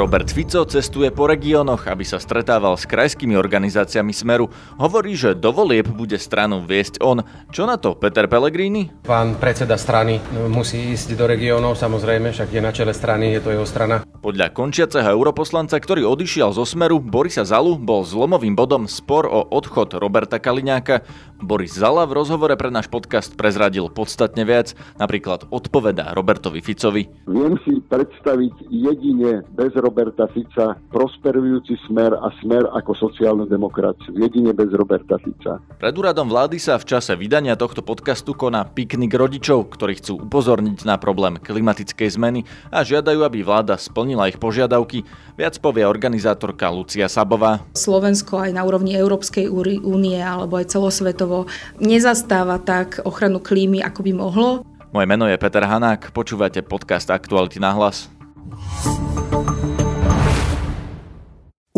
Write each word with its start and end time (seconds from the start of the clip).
Robert 0.00 0.32
Fico 0.32 0.64
cestuje 0.64 1.12
po 1.12 1.28
regiónoch, 1.28 1.84
aby 1.84 2.08
sa 2.08 2.16
stretával 2.16 2.72
s 2.80 2.88
krajskými 2.88 3.36
organizáciami 3.36 4.16
Smeru. 4.16 4.48
Hovorí, 4.80 5.12
že 5.12 5.36
do 5.36 5.52
volieb 5.52 5.92
bude 5.92 6.16
stranu 6.16 6.64
viesť 6.64 7.04
on. 7.04 7.20
Čo 7.52 7.68
na 7.68 7.76
to 7.76 7.92
Peter 8.00 8.24
Pellegrini? 8.24 8.88
Pán 9.04 9.36
predseda 9.36 9.76
strany 9.76 10.16
musí 10.48 10.96
ísť 10.96 11.20
do 11.20 11.28
regiónov, 11.28 11.76
samozrejme, 11.76 12.32
však 12.32 12.48
je 12.48 12.64
na 12.64 12.72
čele 12.72 12.96
strany, 12.96 13.36
je 13.36 13.44
to 13.44 13.52
jeho 13.52 13.68
strana. 13.68 14.00
Podľa 14.24 14.56
končiaceho 14.56 15.04
europoslanca, 15.04 15.76
ktorý 15.76 16.08
odišiel 16.08 16.56
zo 16.56 16.64
Smeru, 16.64 16.96
Borisa 16.96 17.44
Zalu, 17.44 17.76
bol 17.76 18.00
zlomovým 18.00 18.56
bodom 18.56 18.88
spor 18.88 19.28
o 19.28 19.52
odchod 19.52 20.00
Roberta 20.00 20.40
Kaliňáka. 20.40 21.04
Boris 21.40 21.76
Zala 21.76 22.08
v 22.08 22.20
rozhovore 22.20 22.52
pre 22.56 22.72
náš 22.72 22.88
podcast 22.88 23.32
prezradil 23.36 23.92
podstatne 23.92 24.44
viac, 24.44 24.76
napríklad 24.96 25.48
odpovedá 25.48 26.12
Robertovi 26.12 26.60
Ficovi. 26.64 27.08
Viem 27.28 27.56
si 27.64 27.80
predstaviť 27.84 28.68
jedine 28.68 29.44
bez 29.56 29.72
Roberta 29.76 29.89
Fica 30.30 30.78
prosperujúci 30.92 31.74
smer 31.90 32.14
a 32.14 32.30
smer 32.38 32.68
ako 32.70 32.94
sociálnu 32.94 33.48
demokraciu. 33.50 34.14
Jedine 34.14 34.54
bez 34.54 34.70
Roberta 34.70 35.18
Fica. 35.18 35.58
Pred 35.80 35.94
úradom 35.96 36.30
vlády 36.30 36.60
sa 36.62 36.78
v 36.78 36.86
čase 36.86 37.16
vydania 37.16 37.58
tohto 37.58 37.82
podcastu 37.82 38.36
koná 38.36 38.62
piknik 38.62 39.10
rodičov, 39.10 39.74
ktorí 39.74 39.98
chcú 39.98 40.22
upozorniť 40.22 40.86
na 40.86 41.00
problém 41.00 41.40
klimatickej 41.40 42.08
zmeny 42.14 42.46
a 42.70 42.86
žiadajú, 42.86 43.26
aby 43.26 43.42
vláda 43.42 43.74
splnila 43.74 44.20
splnila 44.20 44.26
ich 44.26 44.42
požiadavky, 44.42 45.04
viac 45.38 45.54
povie 45.62 45.86
organizátorka 45.86 46.68
Lucia 46.68 47.08
Sabová. 47.08 47.62
Slovensko 47.78 48.42
aj 48.42 48.52
na 48.52 48.66
úrovni 48.66 48.98
Európskej 48.98 49.48
únie 49.80 50.18
alebo 50.20 50.58
aj 50.60 50.72
celosvetovo 50.72 51.48
nezastáva 51.80 52.60
tak 52.60 53.00
ochranu 53.06 53.40
klímy, 53.40 53.80
ako 53.80 54.00
by 54.04 54.12
mohlo. 54.12 54.48
Moje 54.90 55.06
meno 55.06 55.30
je 55.30 55.38
Peter 55.38 55.62
Hanák, 55.62 56.10
počúvate 56.10 56.60
podcast 56.60 57.06
Aktuality 57.08 57.62
na 57.62 57.70
hlas. 57.76 58.10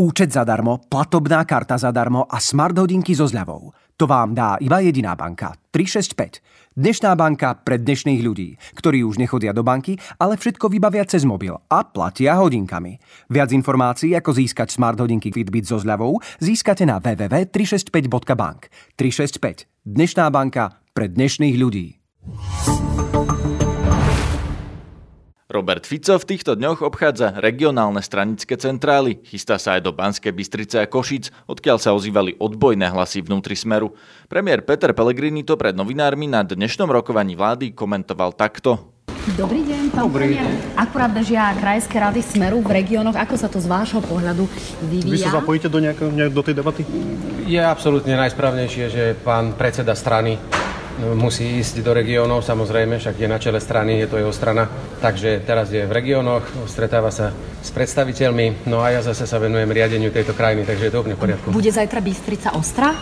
Účet 0.03 0.35
zadarmo, 0.35 0.83
platobná 0.91 1.47
karta 1.47 1.79
zadarmo 1.79 2.27
a 2.27 2.43
smart 2.43 2.75
hodinky 2.75 3.15
so 3.15 3.23
zľavou. 3.23 3.71
To 3.95 4.11
vám 4.11 4.35
dá 4.35 4.59
iba 4.59 4.83
jediná 4.83 5.15
banka. 5.15 5.55
365. 5.71 6.43
Dnešná 6.75 7.15
banka 7.15 7.55
pre 7.55 7.79
dnešných 7.79 8.19
ľudí, 8.19 8.59
ktorí 8.75 9.07
už 9.07 9.23
nechodia 9.23 9.55
do 9.55 9.63
banky, 9.63 9.95
ale 10.19 10.35
všetko 10.35 10.75
vybavia 10.75 11.07
cez 11.07 11.23
mobil 11.23 11.55
a 11.55 11.87
platia 11.87 12.35
hodinkami. 12.35 12.99
Viac 13.31 13.55
informácií, 13.55 14.19
ako 14.19 14.35
získať 14.35 14.75
smart 14.75 14.99
hodinky 14.99 15.31
Fitbit 15.31 15.71
so 15.71 15.79
zľavou, 15.79 16.19
získate 16.43 16.83
na 16.83 16.99
www.365.bank. 16.99 18.75
365. 18.99 19.71
Dnešná 19.87 20.27
banka 20.35 20.83
pre 20.91 21.07
dnešných 21.15 21.55
ľudí. 21.63 22.03
Robert 25.53 25.85
Fico 25.85 26.17
v 26.17 26.25
týchto 26.25 26.57
dňoch 26.57 26.81
obchádza 26.81 27.37
regionálne 27.37 28.01
stranické 28.01 28.57
centrály, 28.57 29.21
chystá 29.29 29.61
sa 29.61 29.77
aj 29.77 29.85
do 29.85 29.93
Banskej 29.93 30.33
Bystrice 30.33 30.81
a 30.81 30.89
Košic, 30.89 31.29
odkiaľ 31.45 31.77
sa 31.77 31.93
ozývali 31.93 32.41
odbojné 32.41 32.89
hlasy 32.89 33.21
vnútri 33.21 33.53
Smeru. 33.53 33.93
Premiér 34.33 34.65
Peter 34.65 34.97
Pellegrini 34.97 35.45
to 35.45 35.61
pred 35.61 35.77
novinármi 35.77 36.25
na 36.25 36.41
dnešnom 36.41 36.89
rokovaní 36.89 37.37
vlády 37.37 37.77
komentoval 37.77 38.33
takto. 38.33 38.97
Dobrý 39.37 39.61
deň, 39.61 39.93
pán 39.93 40.09
Dobrý. 40.09 40.35
premiér. 40.35 40.49
Akurát 40.73 41.13
bežia 41.13 41.53
krajské 41.53 42.01
rady 42.01 42.25
Smeru 42.25 42.65
v 42.65 42.73
regiónoch. 42.73 43.15
Ako 43.15 43.37
sa 43.37 43.53
to 43.53 43.61
z 43.61 43.69
vášho 43.69 44.01
pohľadu 44.01 44.49
vyvíja? 44.89 45.15
Vy 45.15 45.21
sa 45.21 45.37
zapojíte 45.37 45.69
do, 45.69 45.85
nejak, 45.85 46.01
nejak 46.01 46.33
do 46.33 46.43
tej 46.43 46.55
debaty? 46.57 46.83
Je 47.45 47.61
absolútne 47.61 48.17
najsprávnejšie, 48.17 48.85
že 48.89 49.05
pán 49.21 49.53
predseda 49.53 49.93
strany 49.93 50.41
musí 51.17 51.59
ísť 51.59 51.81
do 51.81 51.93
regiónov, 51.97 52.45
samozrejme, 52.45 53.01
však 53.01 53.17
je 53.17 53.29
na 53.29 53.39
čele 53.41 53.59
strany, 53.61 54.05
je 54.05 54.09
to 54.09 54.21
jeho 54.21 54.33
strana. 54.33 54.69
Takže 55.01 55.41
teraz 55.45 55.73
je 55.73 55.83
v 55.85 55.93
regiónoch, 55.93 56.45
stretáva 56.69 57.09
sa 57.09 57.33
s 57.63 57.71
predstaviteľmi, 57.73 58.69
no 58.69 58.85
a 58.85 58.93
ja 58.93 59.01
zase 59.01 59.25
sa 59.25 59.41
venujem 59.41 59.69
riadeniu 59.71 60.13
tejto 60.13 60.37
krajiny, 60.37 60.69
takže 60.69 60.89
je 60.89 60.93
to 60.93 61.01
úplne 61.01 61.17
v 61.17 61.23
poriadku. 61.23 61.49
Bude 61.51 61.73
zajtra 61.73 62.01
Bystrica 62.05 62.53
Ostra? 62.53 62.93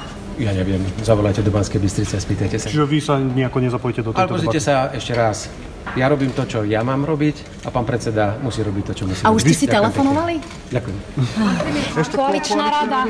Ja 0.40 0.56
neviem, 0.56 0.80
zavolajte 1.04 1.44
do 1.44 1.52
Banskej 1.52 1.82
Bystrice 1.82 2.16
a 2.16 2.20
spýtajte 2.22 2.56
sa. 2.56 2.72
Čiže 2.72 2.86
vy 2.88 2.98
sa 3.02 3.20
nejako 3.20 3.58
nezapojíte 3.60 4.00
do 4.00 4.16
tejto 4.16 4.24
Ale 4.24 4.32
pozrite 4.32 4.60
sa 4.62 4.88
ešte 4.94 5.12
raz. 5.12 5.52
Ja 5.98 6.06
robím 6.06 6.30
to, 6.30 6.46
čo 6.46 6.62
ja 6.62 6.86
mám 6.86 7.02
robiť 7.02 7.66
a 7.66 7.74
pán 7.74 7.84
predseda 7.84 8.38
musí 8.40 8.62
robiť 8.62 8.84
to, 8.88 8.92
čo 8.94 9.04
musí 9.10 9.20
A 9.26 9.34
už 9.34 9.42
ste 9.42 9.56
si 9.56 9.66
telefonovali? 9.66 10.38
Ďakujem. 10.70 10.96
Koaličná 12.14 12.64
rada. 12.70 13.00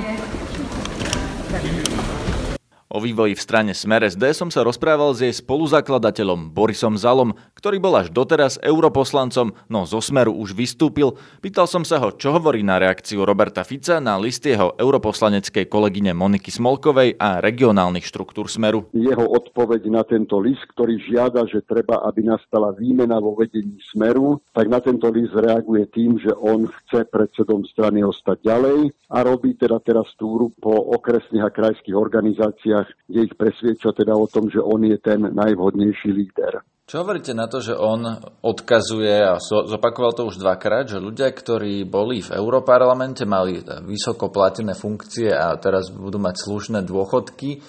O 2.91 2.99
vývoji 2.99 3.39
v 3.39 3.45
strane 3.47 3.71
Smer 3.71 4.03
SD 4.03 4.35
som 4.35 4.51
sa 4.51 4.67
rozprával 4.67 5.15
s 5.15 5.23
jej 5.23 5.31
spoluzakladateľom 5.31 6.51
Borisom 6.51 6.99
Zalom, 6.99 7.39
ktorý 7.55 7.79
bol 7.79 7.95
až 7.95 8.11
doteraz 8.11 8.59
europoslancom, 8.59 9.55
no 9.71 9.87
zo 9.87 10.03
Smeru 10.03 10.35
už 10.35 10.59
vystúpil. 10.59 11.15
Pýtal 11.39 11.71
som 11.71 11.87
sa 11.87 12.03
ho, 12.03 12.11
čo 12.11 12.35
hovorí 12.35 12.67
na 12.67 12.83
reakciu 12.83 13.23
Roberta 13.23 13.63
Fica 13.63 14.03
na 14.03 14.19
list 14.19 14.43
jeho 14.43 14.75
europoslaneckej 14.75 15.71
kolegyne 15.71 16.19
Moniky 16.19 16.51
Smolkovej 16.51 17.15
a 17.15 17.39
regionálnych 17.39 18.03
štruktúr 18.03 18.51
Smeru. 18.51 18.91
Jeho 18.91 19.23
odpoveď 19.23 19.87
na 19.87 20.03
tento 20.03 20.43
list, 20.43 20.67
ktorý 20.75 20.99
žiada, 20.99 21.47
že 21.47 21.63
treba, 21.63 22.03
aby 22.11 22.27
nastala 22.27 22.75
výmena 22.75 23.23
vo 23.23 23.39
vedení 23.39 23.79
Smeru, 23.87 24.43
tak 24.51 24.67
na 24.67 24.83
tento 24.83 25.07
list 25.15 25.31
reaguje 25.31 25.87
tým, 25.95 26.19
že 26.19 26.35
on 26.35 26.67
chce 26.67 27.07
predsedom 27.07 27.63
strany 27.71 28.03
ostať 28.03 28.43
ďalej 28.43 28.91
a 29.15 29.19
robí 29.23 29.55
teda 29.55 29.79
teraz 29.79 30.11
túru 30.19 30.51
po 30.59 30.75
okresných 30.99 31.47
a 31.47 31.55
krajských 31.55 31.95
organizáciách 31.95 32.80
médiách, 32.81 32.89
kde 33.09 33.21
ich 33.27 33.35
presvieča 33.37 33.91
teda 33.93 34.15
o 34.17 34.27
tom, 34.27 34.49
že 34.49 34.61
on 34.61 34.81
je 34.85 34.97
ten 34.99 35.21
najvhodnejší 35.21 36.11
líder. 36.13 36.65
Čo 36.91 37.07
hovoríte 37.07 37.39
na 37.39 37.47
to, 37.47 37.63
že 37.63 37.79
on 37.79 38.03
odkazuje, 38.43 39.23
a 39.23 39.39
zopakoval 39.39 40.11
to 40.11 40.27
už 40.27 40.43
dvakrát, 40.43 40.91
že 40.91 40.99
ľudia, 40.99 41.31
ktorí 41.31 41.87
boli 41.87 42.19
v 42.19 42.35
Európarlamente, 42.35 43.23
mali 43.23 43.63
vysoko 43.87 44.27
platené 44.27 44.75
funkcie 44.75 45.31
a 45.31 45.55
teraz 45.55 45.95
budú 45.95 46.19
mať 46.19 46.35
slušné 46.43 46.83
dôchodky, 46.83 47.63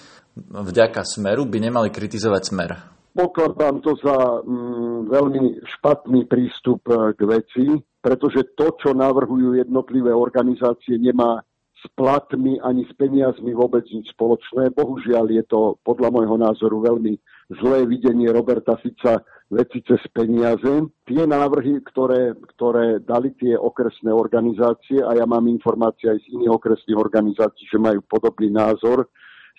vďaka 0.50 1.06
Smeru 1.06 1.46
by 1.46 1.58
nemali 1.70 1.94
kritizovať 1.94 2.42
Smer? 2.42 2.70
Pokladám 3.12 3.78
to 3.84 3.94
za 4.00 4.42
mm, 4.42 5.12
veľmi 5.12 5.60
špatný 5.78 6.24
prístup 6.24 6.80
e, 6.88 7.12
k 7.12 7.20
veci, 7.28 7.64
pretože 8.00 8.56
to, 8.56 8.72
čo 8.80 8.96
navrhujú 8.96 9.52
jednotlivé 9.60 10.16
organizácie, 10.16 10.96
nemá 10.96 11.44
s 11.82 11.90
platmi 11.98 12.62
ani 12.62 12.86
s 12.86 12.94
peniazmi 12.94 13.50
vôbec 13.58 13.82
nič 13.90 14.14
spoločné. 14.14 14.70
Bohužiaľ 14.70 15.26
je 15.34 15.44
to 15.50 15.60
podľa 15.82 16.14
môjho 16.14 16.38
názoru 16.38 16.78
veľmi 16.78 17.18
zlé 17.58 17.82
videnie 17.90 18.30
Roberta 18.30 18.78
Fica 18.78 19.18
veci 19.50 19.82
cez 19.82 19.98
peniaze. 20.14 20.86
Tie 21.02 21.22
návrhy, 21.26 21.82
ktoré, 21.82 22.38
ktoré 22.54 23.02
dali 23.02 23.34
tie 23.34 23.58
okresné 23.58 24.14
organizácie, 24.14 25.02
a 25.02 25.18
ja 25.18 25.26
mám 25.26 25.50
informácie 25.50 26.06
aj 26.06 26.22
z 26.22 26.38
iných 26.38 26.54
okresných 26.54 26.98
organizácií, 26.98 27.66
že 27.66 27.82
majú 27.82 27.98
podobný 28.06 28.54
názor, 28.54 29.10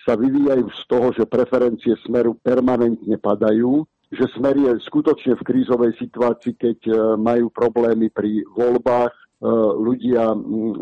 sa 0.02 0.16
vyvíjajú 0.16 0.66
z 0.72 0.82
toho, 0.88 1.08
že 1.12 1.28
preferencie 1.28 1.92
smeru 2.08 2.34
permanentne 2.40 3.20
padajú, 3.20 3.84
že 4.10 4.26
smer 4.36 4.56
je 4.56 4.72
skutočne 4.88 5.36
v 5.36 5.46
krízovej 5.46 5.92
situácii, 5.96 6.54
keď 6.56 6.78
e, 6.86 6.92
majú 7.18 7.48
problémy 7.50 8.10
pri 8.12 8.44
voľbách, 8.52 9.12
ľudia 9.76 10.32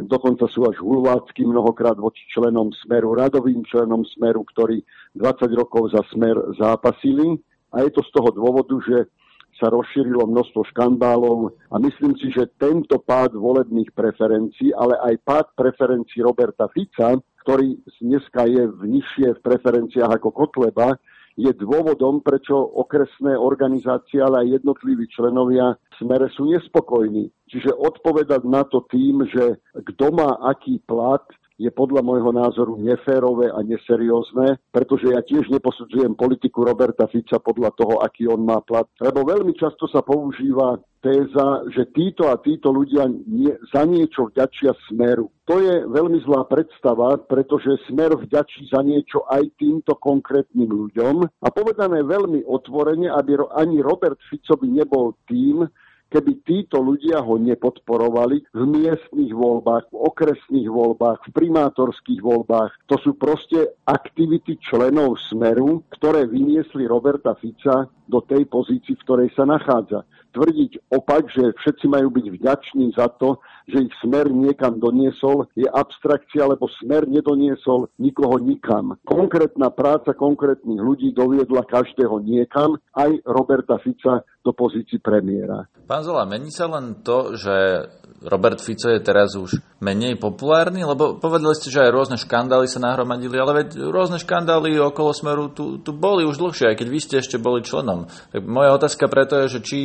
dokonca 0.06 0.46
sú 0.46 0.70
až 0.70 0.78
hulvácky 0.78 1.42
mnohokrát 1.42 1.98
voči 1.98 2.22
členom 2.30 2.70
Smeru, 2.70 3.18
radovým 3.18 3.66
členom 3.66 4.06
Smeru, 4.06 4.46
ktorí 4.46 4.86
20 5.18 5.50
rokov 5.58 5.90
za 5.90 6.06
Smer 6.14 6.38
zápasili. 6.54 7.42
A 7.74 7.82
je 7.82 7.90
to 7.90 8.06
z 8.06 8.10
toho 8.14 8.30
dôvodu, 8.30 8.76
že 8.84 9.10
sa 9.58 9.68
rozšírilo 9.68 10.24
množstvo 10.26 10.64
škandálov 10.72 11.54
a 11.70 11.76
myslím 11.78 12.16
si, 12.16 12.32
že 12.32 12.50
tento 12.56 12.98
pád 12.98 13.36
volebných 13.36 13.92
preferencií, 13.92 14.72
ale 14.72 14.96
aj 14.96 15.14
pád 15.22 15.46
preferencií 15.54 16.24
Roberta 16.24 16.66
Fica, 16.72 17.20
ktorý 17.44 17.78
dneska 18.00 18.48
je 18.48 18.64
v 18.70 18.82
nižšie 18.98 19.38
v 19.38 19.42
preferenciách 19.44 20.18
ako 20.18 20.30
Kotleba, 20.32 20.96
je 21.36 21.52
dôvodom, 21.56 22.20
prečo 22.20 22.56
okresné 22.56 23.36
organizácie, 23.36 24.20
ale 24.20 24.44
aj 24.44 24.62
jednotliví 24.62 25.08
členovia 25.08 25.76
smere 25.96 26.28
sú 26.36 26.48
nespokojní. 26.52 27.32
Čiže 27.48 27.72
odpovedať 27.72 28.44
na 28.44 28.64
to 28.68 28.84
tým, 28.88 29.24
že 29.28 29.60
kto 29.72 30.12
má 30.12 30.36
aký 30.44 30.80
plat, 30.84 31.24
je 31.62 31.70
podľa 31.70 32.02
môjho 32.02 32.34
názoru 32.34 32.74
neférové 32.82 33.54
a 33.54 33.62
neseriózne, 33.62 34.58
pretože 34.74 35.14
ja 35.14 35.22
tiež 35.22 35.46
neposudzujem 35.46 36.18
politiku 36.18 36.66
Roberta 36.66 37.06
Fica 37.06 37.38
podľa 37.38 37.70
toho, 37.78 38.02
aký 38.02 38.26
on 38.26 38.42
má 38.42 38.58
plat. 38.66 38.90
Lebo 38.98 39.22
veľmi 39.22 39.54
často 39.54 39.86
sa 39.86 40.02
používa 40.02 40.82
téza, 41.02 41.66
že 41.74 41.90
títo 41.90 42.30
a 42.30 42.38
títo 42.38 42.70
ľudia 42.70 43.10
nie, 43.10 43.50
za 43.74 43.82
niečo 43.82 44.30
vďačia 44.30 44.70
smeru. 44.86 45.30
To 45.50 45.58
je 45.58 45.82
veľmi 45.90 46.22
zlá 46.22 46.46
predstava, 46.46 47.18
pretože 47.18 47.82
smer 47.90 48.14
vďačí 48.14 48.70
za 48.70 48.78
niečo 48.86 49.26
aj 49.26 49.42
týmto 49.58 49.98
konkrétnym 49.98 50.70
ľuďom. 50.70 51.26
A 51.42 51.48
povedané 51.50 52.06
veľmi 52.06 52.46
otvorene, 52.46 53.10
aby 53.10 53.34
ani 53.58 53.82
Robert 53.82 54.22
Fico 54.30 54.54
by 54.54 54.68
nebol 54.70 55.18
tým, 55.26 55.66
keby 56.12 56.44
títo 56.44 56.84
ľudia 56.84 57.24
ho 57.24 57.40
nepodporovali 57.40 58.52
v 58.52 58.62
miestnych 58.68 59.32
voľbách, 59.32 59.88
v 59.88 59.96
okresných 59.96 60.68
voľbách, 60.68 61.24
v 61.24 61.30
primátorských 61.32 62.20
voľbách. 62.20 62.92
To 62.92 63.00
sú 63.00 63.16
proste 63.16 63.72
aktivity 63.88 64.60
členov 64.60 65.16
Smeru, 65.32 65.80
ktoré 65.96 66.28
vyniesli 66.28 66.84
Roberta 66.84 67.32
Fica 67.40 67.88
do 68.04 68.20
tej 68.20 68.44
pozícii, 68.44 68.92
v 69.00 69.04
ktorej 69.08 69.28
sa 69.32 69.48
nachádza 69.48 70.04
tvrdiť 70.32 70.90
opak, 70.90 71.28
že 71.30 71.52
všetci 71.60 71.86
majú 71.86 72.08
byť 72.10 72.26
vďační 72.32 72.96
za 72.96 73.12
to, 73.20 73.38
že 73.68 73.86
ich 73.86 73.94
smer 74.02 74.32
niekam 74.32 74.82
doniesol, 74.82 75.46
je 75.54 75.68
abstrakcia, 75.68 76.48
lebo 76.48 76.66
smer 76.82 77.06
nedoniesol 77.06 77.92
nikoho 78.00 78.40
nikam. 78.42 78.98
Konkrétna 79.06 79.70
práca 79.70 80.16
konkrétnych 80.16 80.80
ľudí 80.80 81.14
doviedla 81.14 81.62
každého 81.68 82.18
niekam, 82.24 82.80
aj 82.96 83.22
Roberta 83.28 83.78
Fica 83.78 84.26
do 84.42 84.50
pozícii 84.50 84.98
premiéra. 84.98 85.70
Pán 85.86 86.02
Zola, 86.02 86.26
mení 86.26 86.50
sa 86.50 86.66
len 86.66 87.04
to, 87.06 87.38
že 87.38 87.86
Robert 88.22 88.58
Fico 88.62 88.90
je 88.90 89.02
teraz 89.02 89.34
už 89.34 89.58
menej 89.82 90.18
populárny? 90.18 90.86
Lebo 90.86 91.18
povedali 91.18 91.54
ste, 91.58 91.70
že 91.70 91.86
aj 91.86 91.94
rôzne 91.94 92.16
škandály 92.18 92.66
sa 92.70 92.82
nahromadili, 92.82 93.38
ale 93.38 93.62
veď 93.62 93.90
rôzne 93.90 94.18
škandály 94.22 94.78
okolo 94.78 95.10
Smeru 95.14 95.50
tu, 95.50 95.78
tu 95.82 95.90
boli 95.94 96.26
už 96.26 96.38
dlhšie, 96.38 96.74
aj 96.74 96.76
keď 96.82 96.88
vy 96.90 96.98
ste 97.02 97.14
ešte 97.18 97.38
boli 97.38 97.66
členom. 97.66 98.10
Tak 98.34 98.42
moja 98.46 98.74
otázka 98.74 99.10
preto 99.10 99.38
je, 99.42 99.58
že 99.58 99.60
či 99.62 99.78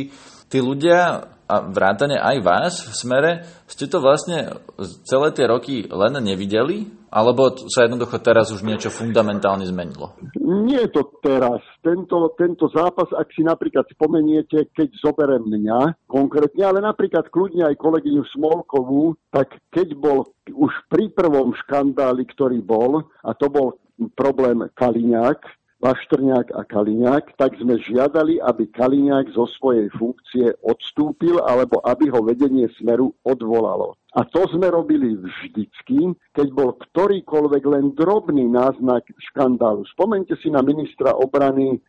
tí 0.48 0.58
ľudia 0.60 1.28
a 1.48 1.64
vrátane 1.64 2.20
aj 2.20 2.36
vás 2.44 2.72
v 2.84 2.92
smere, 2.92 3.30
ste 3.64 3.88
to 3.88 4.04
vlastne 4.04 4.60
celé 5.08 5.32
tie 5.32 5.48
roky 5.48 5.88
len 5.88 6.20
nevideli? 6.20 6.92
Alebo 7.08 7.56
sa 7.72 7.88
jednoducho 7.88 8.20
teraz 8.20 8.52
už 8.52 8.68
niečo 8.68 8.92
fundamentálne 8.92 9.64
zmenilo? 9.64 10.12
Nie 10.44 10.84
je 10.84 11.00
to 11.00 11.08
teraz. 11.24 11.64
Tento, 11.80 12.36
tento 12.36 12.68
zápas, 12.68 13.08
ak 13.16 13.32
si 13.32 13.40
napríklad 13.40 13.88
spomeniete, 13.88 14.68
keď 14.76 14.92
zoberiem 15.00 15.48
mňa 15.48 16.04
konkrétne, 16.04 16.68
ale 16.68 16.84
napríklad 16.84 17.32
kľudne 17.32 17.64
aj 17.64 17.80
kolegyňu 17.80 18.28
Smolkovú, 18.36 19.16
tak 19.32 19.56
keď 19.72 19.96
bol 19.96 20.28
už 20.52 20.72
pri 20.92 21.08
prvom 21.08 21.56
škandáli, 21.64 22.28
ktorý 22.28 22.60
bol, 22.60 23.08
a 23.24 23.32
to 23.32 23.48
bol 23.48 23.80
problém 24.12 24.68
Kaliňák, 24.76 25.40
Baštrňák 25.78 26.58
a 26.58 26.66
Kaliňák, 26.66 27.38
tak 27.38 27.54
sme 27.54 27.78
žiadali, 27.78 28.42
aby 28.42 28.66
Kaliňák 28.66 29.30
zo 29.30 29.46
svojej 29.46 29.86
funkcie 29.94 30.50
odstúpil 30.66 31.38
alebo 31.38 31.78
aby 31.86 32.10
ho 32.10 32.18
vedenie 32.26 32.66
Smeru 32.82 33.14
odvolalo. 33.22 33.94
A 34.18 34.26
to 34.26 34.42
sme 34.50 34.74
robili 34.74 35.14
vždycky, 35.14 36.18
keď 36.34 36.46
bol 36.50 36.74
ktorýkoľvek 36.74 37.62
len 37.62 37.94
drobný 37.94 38.50
náznak 38.50 39.06
škandálu. 39.30 39.86
Spomeňte 39.94 40.34
si 40.42 40.50
na 40.50 40.66
ministra 40.66 41.14
obrany, 41.14 41.78
e, 41.78 41.80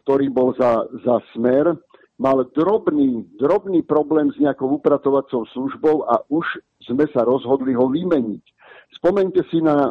ktorý 0.00 0.32
bol 0.32 0.56
za, 0.56 0.88
za 1.04 1.20
Smer, 1.36 1.76
mal 2.16 2.48
drobný, 2.56 3.28
drobný 3.36 3.84
problém 3.84 4.32
s 4.32 4.40
nejakou 4.40 4.80
upratovacou 4.80 5.44
službou 5.52 6.08
a 6.08 6.24
už 6.32 6.46
sme 6.80 7.04
sa 7.12 7.28
rozhodli 7.28 7.76
ho 7.76 7.92
vymeniť. 7.92 8.44
Spomeňte 8.96 9.42
si 9.48 9.58
na 9.64 9.90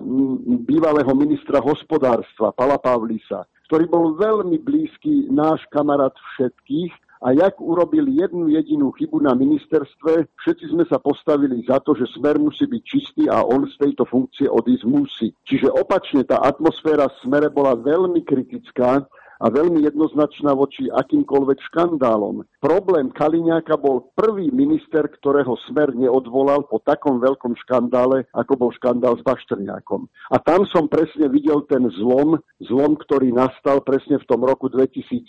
bývalého 0.64 1.12
ministra 1.18 1.60
hospodárstva, 1.60 2.54
Pala 2.54 2.78
Pavlisa, 2.78 3.50
ktorý 3.68 3.86
bol 3.88 4.06
veľmi 4.20 4.60
blízky 4.62 5.32
náš 5.32 5.64
kamarát 5.72 6.14
všetkých 6.36 6.92
a 7.22 7.38
jak 7.38 7.62
urobil 7.62 8.10
jednu 8.10 8.50
jedinú 8.50 8.90
chybu 8.98 9.22
na 9.22 9.38
ministerstve, 9.38 10.26
všetci 10.42 10.74
sme 10.74 10.84
sa 10.90 10.98
postavili 10.98 11.62
za 11.70 11.78
to, 11.78 11.94
že 11.94 12.10
smer 12.18 12.42
musí 12.42 12.66
byť 12.66 12.82
čistý 12.82 13.24
a 13.30 13.46
on 13.46 13.70
z 13.70 13.78
tejto 13.78 14.10
funkcie 14.10 14.50
odísť 14.50 14.86
musí. 14.90 15.30
Čiže 15.46 15.70
opačne 15.70 16.26
tá 16.26 16.42
atmosféra 16.42 17.06
v 17.06 17.20
smere 17.22 17.54
bola 17.54 17.78
veľmi 17.78 18.26
kritická 18.26 19.06
a 19.42 19.50
veľmi 19.50 19.82
jednoznačná 19.82 20.54
voči 20.54 20.86
akýmkoľvek 20.94 21.58
škandálom. 21.74 22.46
Problém 22.62 23.10
Kaliňáka 23.10 23.74
bol 23.82 24.14
prvý 24.14 24.54
minister, 24.54 25.10
ktorého 25.10 25.58
smer 25.66 25.98
neodvolal 25.98 26.70
po 26.70 26.78
takom 26.86 27.18
veľkom 27.18 27.58
škandále, 27.66 28.30
ako 28.38 28.54
bol 28.54 28.70
škandál 28.70 29.18
s 29.18 29.26
Baštrňákom. 29.26 30.06
A 30.30 30.38
tam 30.38 30.70
som 30.70 30.86
presne 30.86 31.26
videl 31.34 31.66
ten 31.66 31.82
zlom, 31.98 32.38
zlom, 32.62 32.94
ktorý 33.02 33.34
nastal 33.34 33.82
presne 33.82 34.22
v 34.22 34.30
tom 34.30 34.46
roku 34.46 34.70
2016 34.70 35.26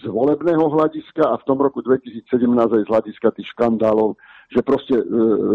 z 0.00 0.04
volebného 0.08 0.64
hľadiska 0.72 1.28
a 1.28 1.36
v 1.36 1.44
tom 1.44 1.60
roku 1.60 1.84
2017 1.84 2.24
aj 2.56 2.82
z 2.82 2.88
hľadiska 2.88 3.28
tých 3.36 3.52
škandálov, 3.52 4.16
že 4.48 4.64
proste 4.64 4.96
e, 4.96 5.04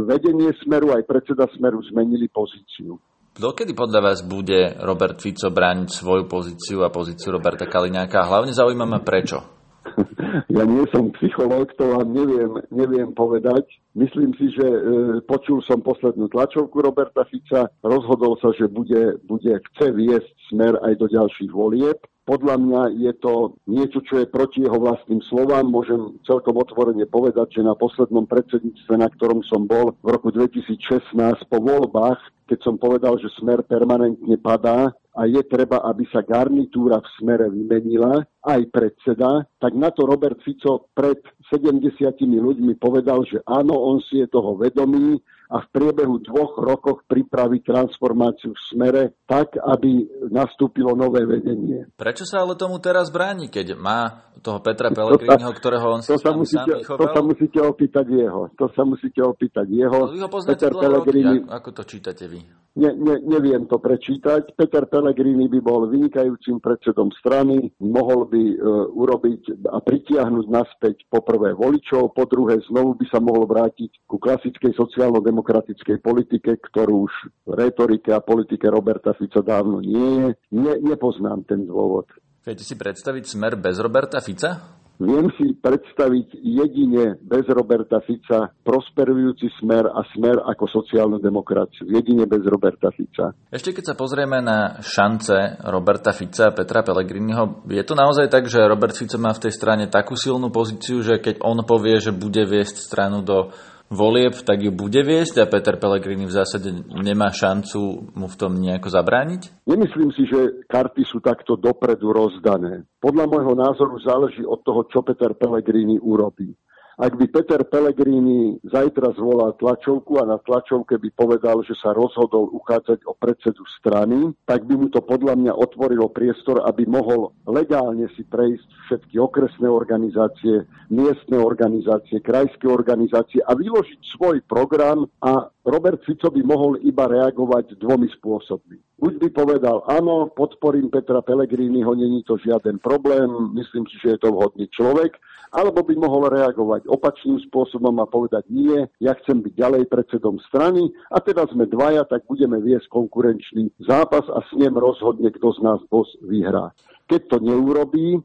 vedenie 0.06 0.54
smeru 0.62 0.94
aj 0.94 1.10
predseda 1.10 1.50
smeru 1.58 1.82
zmenili 1.90 2.30
pozíciu. 2.30 3.02
Dokedy 3.38 3.78
podľa 3.78 4.02
vás 4.02 4.20
bude 4.26 4.82
Robert 4.82 5.22
Fico 5.22 5.54
brániť 5.54 5.94
svoju 5.94 6.26
pozíciu 6.26 6.82
a 6.82 6.90
pozíciu 6.90 7.38
Roberta 7.38 7.70
Kaliňáka? 7.70 8.26
Hlavne 8.26 8.50
zaujíma 8.50 8.90
ma 8.90 9.00
prečo. 9.06 9.46
Ja 10.48 10.66
nie 10.66 10.86
som 10.90 11.10
psychológ, 11.18 11.74
to 11.78 11.86
vám 11.86 12.14
neviem, 12.14 12.50
neviem 12.70 13.10
povedať. 13.14 13.66
Myslím 13.94 14.34
si, 14.38 14.50
že 14.54 14.66
e, 14.66 14.82
počul 15.26 15.62
som 15.66 15.82
poslednú 15.82 16.30
tlačovku 16.30 16.82
Roberta 16.82 17.26
Fica, 17.30 17.70
rozhodol 17.82 18.38
sa, 18.42 18.54
že 18.54 18.70
bude, 18.70 19.22
bude 19.26 19.54
chce 19.54 19.88
viesť 19.94 20.30
smer 20.50 20.78
aj 20.82 20.94
do 20.98 21.08
ďalších 21.10 21.52
volieb. 21.54 21.98
Podľa 22.28 22.56
mňa 22.60 22.82
je 23.00 23.14
to 23.24 23.56
niečo, 23.72 24.04
čo 24.04 24.20
je 24.20 24.28
proti 24.28 24.60
jeho 24.60 24.76
vlastným 24.76 25.24
slovám. 25.32 25.72
Môžem 25.72 26.20
celkom 26.28 26.60
otvorene 26.60 27.08
povedať, 27.08 27.56
že 27.56 27.62
na 27.64 27.72
poslednom 27.72 28.28
predsedníctve, 28.28 29.00
na 29.00 29.08
ktorom 29.08 29.48
som 29.48 29.64
bol 29.64 29.96
v 30.04 30.08
roku 30.12 30.36
2016 30.36 31.16
po 31.48 31.58
voľbách, 31.64 32.20
keď 32.52 32.60
som 32.68 32.76
povedal, 32.76 33.16
že 33.16 33.32
smer 33.40 33.64
permanentne 33.64 34.36
padá, 34.36 34.92
a 35.18 35.26
je 35.26 35.42
treba, 35.50 35.82
aby 35.82 36.06
sa 36.14 36.22
garnitúra 36.22 37.02
v 37.02 37.10
smere 37.18 37.50
vymenila, 37.50 38.22
aj 38.46 38.62
predseda, 38.70 39.50
tak 39.58 39.74
na 39.74 39.90
to 39.90 40.06
Robert 40.06 40.38
Fico 40.46 40.94
pred 40.94 41.18
70 41.50 41.90
ľuďmi 42.22 42.78
povedal, 42.78 43.26
že 43.26 43.42
áno, 43.50 43.74
on 43.74 43.98
si 44.06 44.22
je 44.22 44.28
toho 44.30 44.54
vedomý 44.54 45.18
a 45.48 45.64
v 45.64 45.68
priebehu 45.72 46.20
dvoch 46.24 46.60
rokoch 46.60 47.08
pripraví 47.08 47.64
transformáciu 47.64 48.52
v 48.52 48.62
smere 48.68 49.04
tak, 49.24 49.56
aby 49.56 50.04
nastúpilo 50.28 50.92
nové 50.94 51.24
vedenie. 51.24 51.88
Prečo 51.96 52.28
sa 52.28 52.44
ale 52.44 52.60
tomu 52.60 52.84
teraz 52.84 53.08
bráni, 53.08 53.48
keď 53.48 53.80
má 53.80 54.28
toho 54.44 54.60
Petra 54.60 54.92
Pellegriniho, 54.92 55.52
ktorého 55.56 55.88
on 55.98 56.02
to 56.04 56.20
sa, 56.20 56.32
musíte, 56.36 56.84
to 56.84 57.06
sa 57.10 57.22
musíte 57.24 57.60
opýtať 57.64 58.06
jeho. 58.06 58.52
To 58.60 58.66
sa 58.76 58.84
musíte 58.86 59.22
opýtať 59.24 59.68
jeho. 59.72 59.98
No, 60.08 60.14
vy 60.14 60.20
ho 60.22 60.30
poznáte 60.30 60.56
Peter 60.60 60.74
Pellegrini, 60.76 61.42
roky, 61.42 61.50
ako 61.50 61.70
to 61.74 61.84
čítate 61.88 62.26
vy? 62.30 62.40
Ne, 62.78 62.94
ne, 62.94 63.18
neviem 63.26 63.66
to 63.66 63.82
prečítať. 63.82 64.54
Peter 64.54 64.86
Pellegrini 64.86 65.50
by 65.50 65.60
bol 65.66 65.90
vynikajúcim 65.90 66.62
predsedom 66.62 67.10
strany, 67.18 67.74
mohol 67.82 68.30
by 68.30 68.44
uh, 68.54 68.86
urobiť 68.94 69.66
a 69.74 69.82
pritiahnuť 69.82 70.46
naspäť 70.46 71.10
poprvé 71.10 71.58
voličov, 71.58 72.14
po 72.14 72.30
druhé 72.30 72.62
znovu 72.70 72.94
by 73.02 73.06
sa 73.10 73.18
mohol 73.18 73.50
vrátiť 73.50 74.06
ku 74.06 74.22
klasickej 74.22 74.78
sociálno-demokratickej 74.78 75.98
politike, 76.06 76.62
ktorú 76.70 77.10
už 77.10 77.14
v 77.50 77.52
retorike 77.58 78.14
a 78.14 78.22
politike 78.22 78.70
Roberta 78.70 79.18
Fica 79.18 79.42
dávno 79.42 79.82
nie 79.82 80.10
je. 80.22 80.28
Ne, 80.54 80.78
nepoznám 80.78 81.50
ten 81.50 81.66
dôvod. 81.66 82.06
Viete 82.46 82.62
si 82.62 82.78
predstaviť 82.78 83.26
smer 83.26 83.58
bez 83.58 83.82
Roberta 83.82 84.22
Fica? 84.22 84.77
Viem 84.98 85.30
si 85.38 85.54
predstaviť 85.54 86.42
jedine 86.42 87.22
bez 87.22 87.46
Roberta 87.54 88.02
Fica 88.02 88.50
prosperujúci 88.66 89.46
smer 89.62 89.86
a 89.94 90.02
smer 90.18 90.42
ako 90.42 90.66
sociálnu 90.66 91.22
demokraciu. 91.22 91.86
Jedine 91.86 92.26
bez 92.26 92.42
Roberta 92.50 92.90
Fica. 92.90 93.30
Ešte 93.54 93.78
keď 93.78 93.94
sa 93.94 93.96
pozrieme 93.96 94.42
na 94.42 94.82
šance 94.82 95.62
Roberta 95.70 96.18
Fica 96.18 96.50
a 96.50 96.56
Petra 96.56 96.82
Pellegriniho, 96.82 97.70
je 97.70 97.84
to 97.86 97.94
naozaj 97.94 98.26
tak, 98.34 98.50
že 98.50 98.66
Robert 98.66 98.98
Fico 98.98 99.22
má 99.22 99.30
v 99.38 99.46
tej 99.46 99.54
strane 99.54 99.86
takú 99.86 100.18
silnú 100.18 100.50
pozíciu, 100.50 101.06
že 101.06 101.22
keď 101.22 101.46
on 101.46 101.62
povie, 101.62 102.02
že 102.02 102.10
bude 102.10 102.42
viesť 102.50 102.82
stranu 102.82 103.22
do 103.22 103.54
volieb, 103.88 104.36
tak 104.44 104.64
ju 104.64 104.72
bude 104.72 105.00
viesť 105.04 105.44
a 105.44 105.50
Peter 105.50 105.80
Pellegrini 105.80 106.28
v 106.28 106.36
zásade 106.36 106.70
nemá 106.92 107.32
šancu 107.32 108.12
mu 108.16 108.28
v 108.28 108.40
tom 108.40 108.60
nejako 108.60 108.92
zabrániť? 108.92 109.68
Nemyslím 109.68 110.12
si, 110.12 110.28
že 110.28 110.64
karty 110.68 111.04
sú 111.08 111.24
takto 111.24 111.56
dopredu 111.56 112.12
rozdané. 112.12 112.84
Podľa 113.00 113.26
môjho 113.28 113.54
názoru 113.56 113.96
záleží 114.04 114.44
od 114.44 114.60
toho, 114.64 114.86
čo 114.92 115.04
Peter 115.04 115.32
Pellegrini 115.36 116.00
urobí. 116.00 116.52
Ak 116.98 117.14
by 117.14 117.30
Peter 117.30 117.62
Pellegrini 117.62 118.58
zajtra 118.66 119.14
zvolal 119.14 119.54
tlačovku 119.62 120.18
a 120.18 120.26
na 120.26 120.42
tlačovke 120.42 120.98
by 120.98 121.14
povedal, 121.14 121.62
že 121.62 121.78
sa 121.78 121.94
rozhodol 121.94 122.50
uchádzať 122.50 123.06
o 123.06 123.14
predsedu 123.14 123.62
strany, 123.78 124.34
tak 124.50 124.66
by 124.66 124.74
mu 124.74 124.90
to 124.90 125.06
podľa 125.06 125.38
mňa 125.38 125.54
otvorilo 125.54 126.10
priestor, 126.10 126.66
aby 126.66 126.90
mohol 126.90 127.38
legálne 127.46 128.10
si 128.18 128.26
prejsť 128.26 128.66
všetky 128.90 129.14
okresné 129.22 129.70
organizácie, 129.70 130.66
miestne 130.90 131.38
organizácie, 131.38 132.18
krajské 132.18 132.66
organizácie 132.66 133.46
a 133.46 133.54
vyložiť 133.54 134.02
svoj 134.18 134.42
program 134.50 135.06
a 135.22 135.54
Robert 135.68 136.00
Fico 136.08 136.32
by 136.32 136.42
mohol 136.48 136.80
iba 136.80 137.12
reagovať 137.12 137.76
dvomi 137.76 138.08
spôsobmi. 138.16 138.80
Buď 138.96 139.14
by 139.20 139.28
povedal, 139.36 139.84
áno, 139.84 140.32
podporím 140.32 140.88
Petra 140.88 141.20
Pellegriniho, 141.20 141.92
není 141.92 142.24
to 142.24 142.40
žiaden 142.40 142.80
problém, 142.80 143.28
myslím 143.60 143.84
si, 143.92 144.00
že 144.00 144.16
je 144.16 144.20
to 144.24 144.32
vhodný 144.32 144.72
človek, 144.72 145.20
alebo 145.52 145.84
by 145.84 145.96
mohol 146.00 146.32
reagovať 146.32 146.88
opačným 146.88 147.44
spôsobom 147.52 148.00
a 148.00 148.08
povedať 148.08 148.48
nie, 148.48 148.88
ja 149.04 149.12
chcem 149.20 149.44
byť 149.44 149.54
ďalej 149.60 149.84
predsedom 149.92 150.40
strany 150.48 150.88
a 151.12 151.20
teda 151.20 151.44
sme 151.52 151.68
dvaja, 151.68 152.08
tak 152.08 152.24
budeme 152.32 152.64
viesť 152.64 152.88
konkurenčný 152.88 153.68
zápas 153.84 154.24
a 154.32 154.40
s 154.48 154.52
ním 154.56 154.80
rozhodne, 154.80 155.28
kto 155.36 155.52
z 155.52 155.60
nás 155.68 155.84
bos 155.92 156.08
vyhrá. 156.24 156.72
Keď 157.12 157.22
to 157.28 157.38
neurobí, 157.44 158.24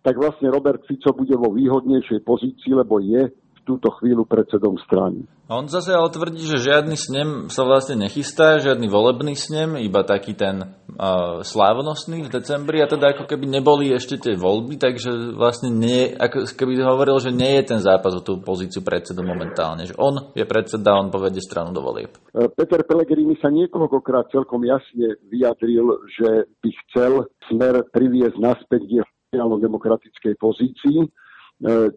tak 0.00 0.16
vlastne 0.16 0.48
Robert 0.48 0.88
Fico 0.88 1.12
bude 1.12 1.36
vo 1.36 1.52
výhodnejšej 1.52 2.24
pozícii, 2.24 2.72
lebo 2.72 2.96
je 2.96 3.28
túto 3.68 3.92
chvíľu 4.00 4.24
predsedom 4.24 4.80
strany. 4.80 5.28
On 5.52 5.68
zase 5.68 5.92
ale 5.92 6.08
tvrdí, 6.08 6.40
že 6.40 6.60
žiadny 6.60 6.96
snem 6.96 7.28
sa 7.52 7.68
vlastne 7.68 8.00
nechystá, 8.00 8.56
žiadny 8.56 8.88
volebný 8.88 9.36
snem, 9.36 9.76
iba 9.76 10.00
taký 10.04 10.32
ten 10.32 10.60
uh, 10.64 11.44
slávnostný 11.44 12.24
v 12.24 12.32
decembri 12.32 12.80
a 12.80 12.88
teda 12.88 13.12
ako 13.12 13.28
keby 13.28 13.44
neboli 13.44 13.92
ešte 13.92 14.16
tie 14.16 14.40
voľby, 14.40 14.80
takže 14.80 15.36
vlastne 15.36 15.68
nie, 15.68 16.16
ako 16.16 16.48
keby 16.52 16.80
hovoril, 16.80 17.20
že 17.20 17.32
nie 17.32 17.60
je 17.60 17.76
ten 17.76 17.80
zápas 17.84 18.16
o 18.16 18.24
tú 18.24 18.40
pozíciu 18.40 18.80
predsedu 18.80 19.20
momentálne, 19.20 19.84
že 19.84 19.96
on 20.00 20.32
je 20.32 20.44
predseda, 20.48 20.96
on 20.96 21.12
povedie 21.12 21.44
stranu 21.44 21.76
do 21.76 21.84
volieb. 21.84 22.16
E, 22.32 22.48
Peter 22.52 22.80
Pellegrini 22.84 23.36
sa 23.40 23.52
niekoľkokrát 23.52 24.32
celkom 24.32 24.64
jasne 24.64 25.20
vyjadril, 25.28 26.08
že 26.08 26.48
by 26.64 26.70
chcel 26.88 27.12
smer 27.52 27.84
priviesť 27.92 28.36
naspäť 28.40 28.80
k 28.84 29.04
sociálno-demokratickej 29.28 30.34
pozícii 30.40 31.27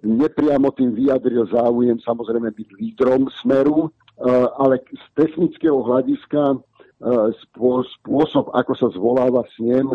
nepriamo 0.01 0.73
tým 0.73 0.97
vyjadril 0.97 1.45
záujem 1.53 2.01
samozrejme 2.01 2.49
byť 2.49 2.69
lídrom 2.81 3.29
smeru, 3.41 3.87
e, 3.87 3.89
ale 4.57 4.81
z 4.89 5.05
technického 5.13 5.85
hľadiska 5.85 6.41
e, 6.53 6.57
spôsob, 7.45 8.49
ako 8.57 8.73
sa 8.73 8.87
zvoláva 8.93 9.45
snem, 9.53 9.85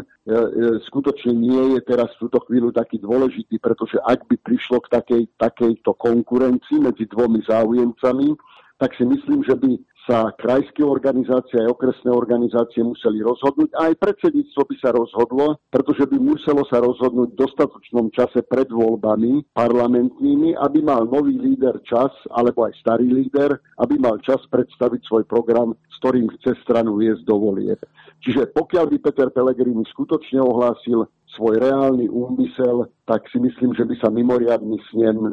skutočne 0.86 1.34
nie 1.34 1.78
je 1.78 1.80
teraz 1.86 2.10
v 2.18 2.26
túto 2.26 2.42
chvíľu 2.46 2.74
taký 2.74 2.98
dôležitý, 2.98 3.58
pretože 3.62 3.98
ak 4.02 4.26
by 4.26 4.38
prišlo 4.42 4.82
k 4.86 4.90
takej, 4.90 5.22
takejto 5.38 5.94
konkurencii 5.98 6.82
medzi 6.82 7.06
dvomi 7.06 7.42
záujemcami, 7.46 8.34
tak 8.76 8.92
si 8.94 9.04
myslím, 9.08 9.40
že 9.46 9.56
by 9.56 9.70
sa 10.06 10.30
krajské 10.38 10.86
organizácie 10.86 11.58
a 11.58 11.68
okresné 11.68 12.14
organizácie 12.14 12.80
museli 12.86 13.20
rozhodnúť 13.26 13.74
a 13.74 13.90
aj 13.90 13.94
predsedníctvo 13.98 14.62
by 14.62 14.76
sa 14.78 14.90
rozhodlo, 14.94 15.58
pretože 15.68 16.06
by 16.06 16.16
muselo 16.16 16.62
sa 16.70 16.78
rozhodnúť 16.78 17.34
v 17.34 17.40
dostatočnom 17.42 18.06
čase 18.14 18.46
pred 18.46 18.70
voľbami 18.70 19.50
parlamentnými, 19.50 20.54
aby 20.62 20.78
mal 20.80 21.10
nový 21.10 21.34
líder 21.34 21.82
čas, 21.82 22.14
alebo 22.30 22.70
aj 22.70 22.78
starý 22.78 23.10
líder, 23.10 23.58
aby 23.82 23.98
mal 23.98 24.22
čas 24.22 24.38
predstaviť 24.46 25.02
svoj 25.10 25.26
program, 25.26 25.74
s 25.74 25.96
ktorým 25.98 26.30
chce 26.38 26.54
stranu 26.62 27.02
viesť 27.02 27.26
do 27.26 27.36
volieb. 27.42 27.82
Čiže 28.22 28.54
pokiaľ 28.54 28.84
by 28.94 28.96
Peter 29.02 29.28
Pellegrini 29.34 29.82
skutočne 29.90 30.40
ohlásil 30.40 31.04
svoj 31.36 31.60
reálny 31.60 32.08
úmysel, 32.08 32.88
tak 33.04 33.28
si 33.28 33.38
myslím, 33.38 33.76
že 33.76 33.84
by 33.84 33.94
sa 34.00 34.08
mimoriadný 34.08 34.80
snem 34.90 35.16
e, 35.20 35.30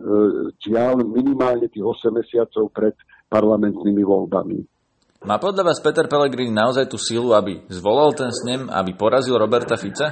dial 0.61 0.99
minimálne 1.01 1.71
tých 1.71 1.81
8 1.81 2.11
mesiacov 2.13 2.69
pred 2.75 2.93
parlamentnými 3.31 4.03
voľbami. 4.03 4.59
Má 5.23 5.39
podľa 5.39 5.71
vás 5.71 5.79
Peter 5.79 6.03
Pellegrini 6.11 6.51
naozaj 6.51 6.91
tú 6.91 6.99
silu, 6.99 7.31
aby 7.31 7.63
zvolal 7.71 8.11
ten 8.11 8.27
snem, 8.27 8.67
aby 8.67 8.91
porazil 8.91 9.39
Roberta 9.39 9.79
Fica? 9.79 10.11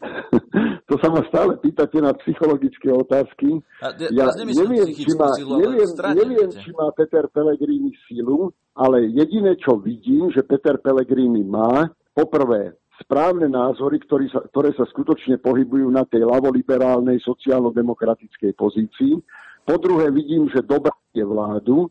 to 0.88 0.96
sa 0.96 1.12
ma 1.12 1.20
stále 1.28 1.60
pýtate 1.60 2.00
na 2.00 2.16
psychologické 2.18 2.88
otázky. 2.88 3.60
A, 3.84 3.92
ja, 4.00 4.08
ja 4.10 4.24
neviem, 4.40 4.88
či 4.96 5.12
má, 5.12 5.28
silu, 5.36 5.60
neviem, 5.60 5.90
neviem 6.16 6.50
či 6.56 6.72
má 6.72 6.88
Peter 6.96 7.28
Pellegrini 7.28 7.92
silu, 8.08 8.50
ale 8.72 9.12
jediné, 9.12 9.60
čo 9.60 9.76
vidím, 9.76 10.32
že 10.32 10.40
Peter 10.40 10.80
Pellegrini 10.80 11.44
má, 11.44 11.92
poprvé, 12.16 12.80
správne 13.00 13.48
názory, 13.48 13.98
ktoré 14.04 14.28
sa, 14.28 14.44
ktoré 14.52 14.70
sa 14.76 14.84
skutočne 14.84 15.40
pohybujú 15.40 15.88
na 15.88 16.04
tej 16.04 16.28
lavoliberálnej 16.28 17.18
sociálno-demokratickej 17.24 18.52
pozícii. 18.54 19.16
Po 19.64 19.76
druhé 19.80 20.12
vidím, 20.12 20.46
že 20.52 20.64
dobrá 20.64 20.92
je 21.16 21.24
vládu 21.24 21.90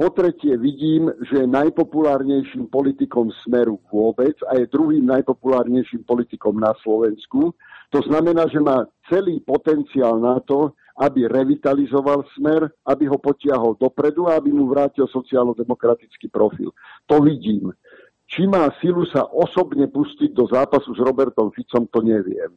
po 0.00 0.08
tretie 0.08 0.56
vidím, 0.56 1.12
že 1.28 1.44
je 1.44 1.52
najpopulárnejším 1.52 2.72
politikom 2.72 3.28
Smeru 3.44 3.76
vôbec 3.92 4.32
a 4.48 4.56
je 4.56 4.64
druhým 4.72 5.04
najpopulárnejším 5.04 6.08
politikom 6.08 6.56
na 6.56 6.72
Slovensku. 6.80 7.52
To 7.92 8.00
znamená, 8.08 8.48
že 8.48 8.64
má 8.64 8.88
celý 9.12 9.44
potenciál 9.44 10.16
na 10.16 10.40
to, 10.40 10.72
aby 11.04 11.28
revitalizoval 11.28 12.24
Smer, 12.32 12.72
aby 12.88 13.12
ho 13.12 13.20
potiahol 13.20 13.76
dopredu 13.76 14.24
a 14.24 14.40
aby 14.40 14.48
mu 14.48 14.72
vrátil 14.72 15.04
sociálno-demokratický 15.04 16.32
profil. 16.32 16.72
To 17.04 17.20
vidím. 17.20 17.68
Či 18.30 18.46
má 18.46 18.70
silu 18.78 19.02
sa 19.10 19.26
osobne 19.26 19.90
pustiť 19.90 20.30
do 20.30 20.46
zápasu 20.46 20.94
s 20.94 21.02
Robertom 21.02 21.50
Ficom, 21.50 21.90
to 21.90 21.98
neviem. 21.98 22.54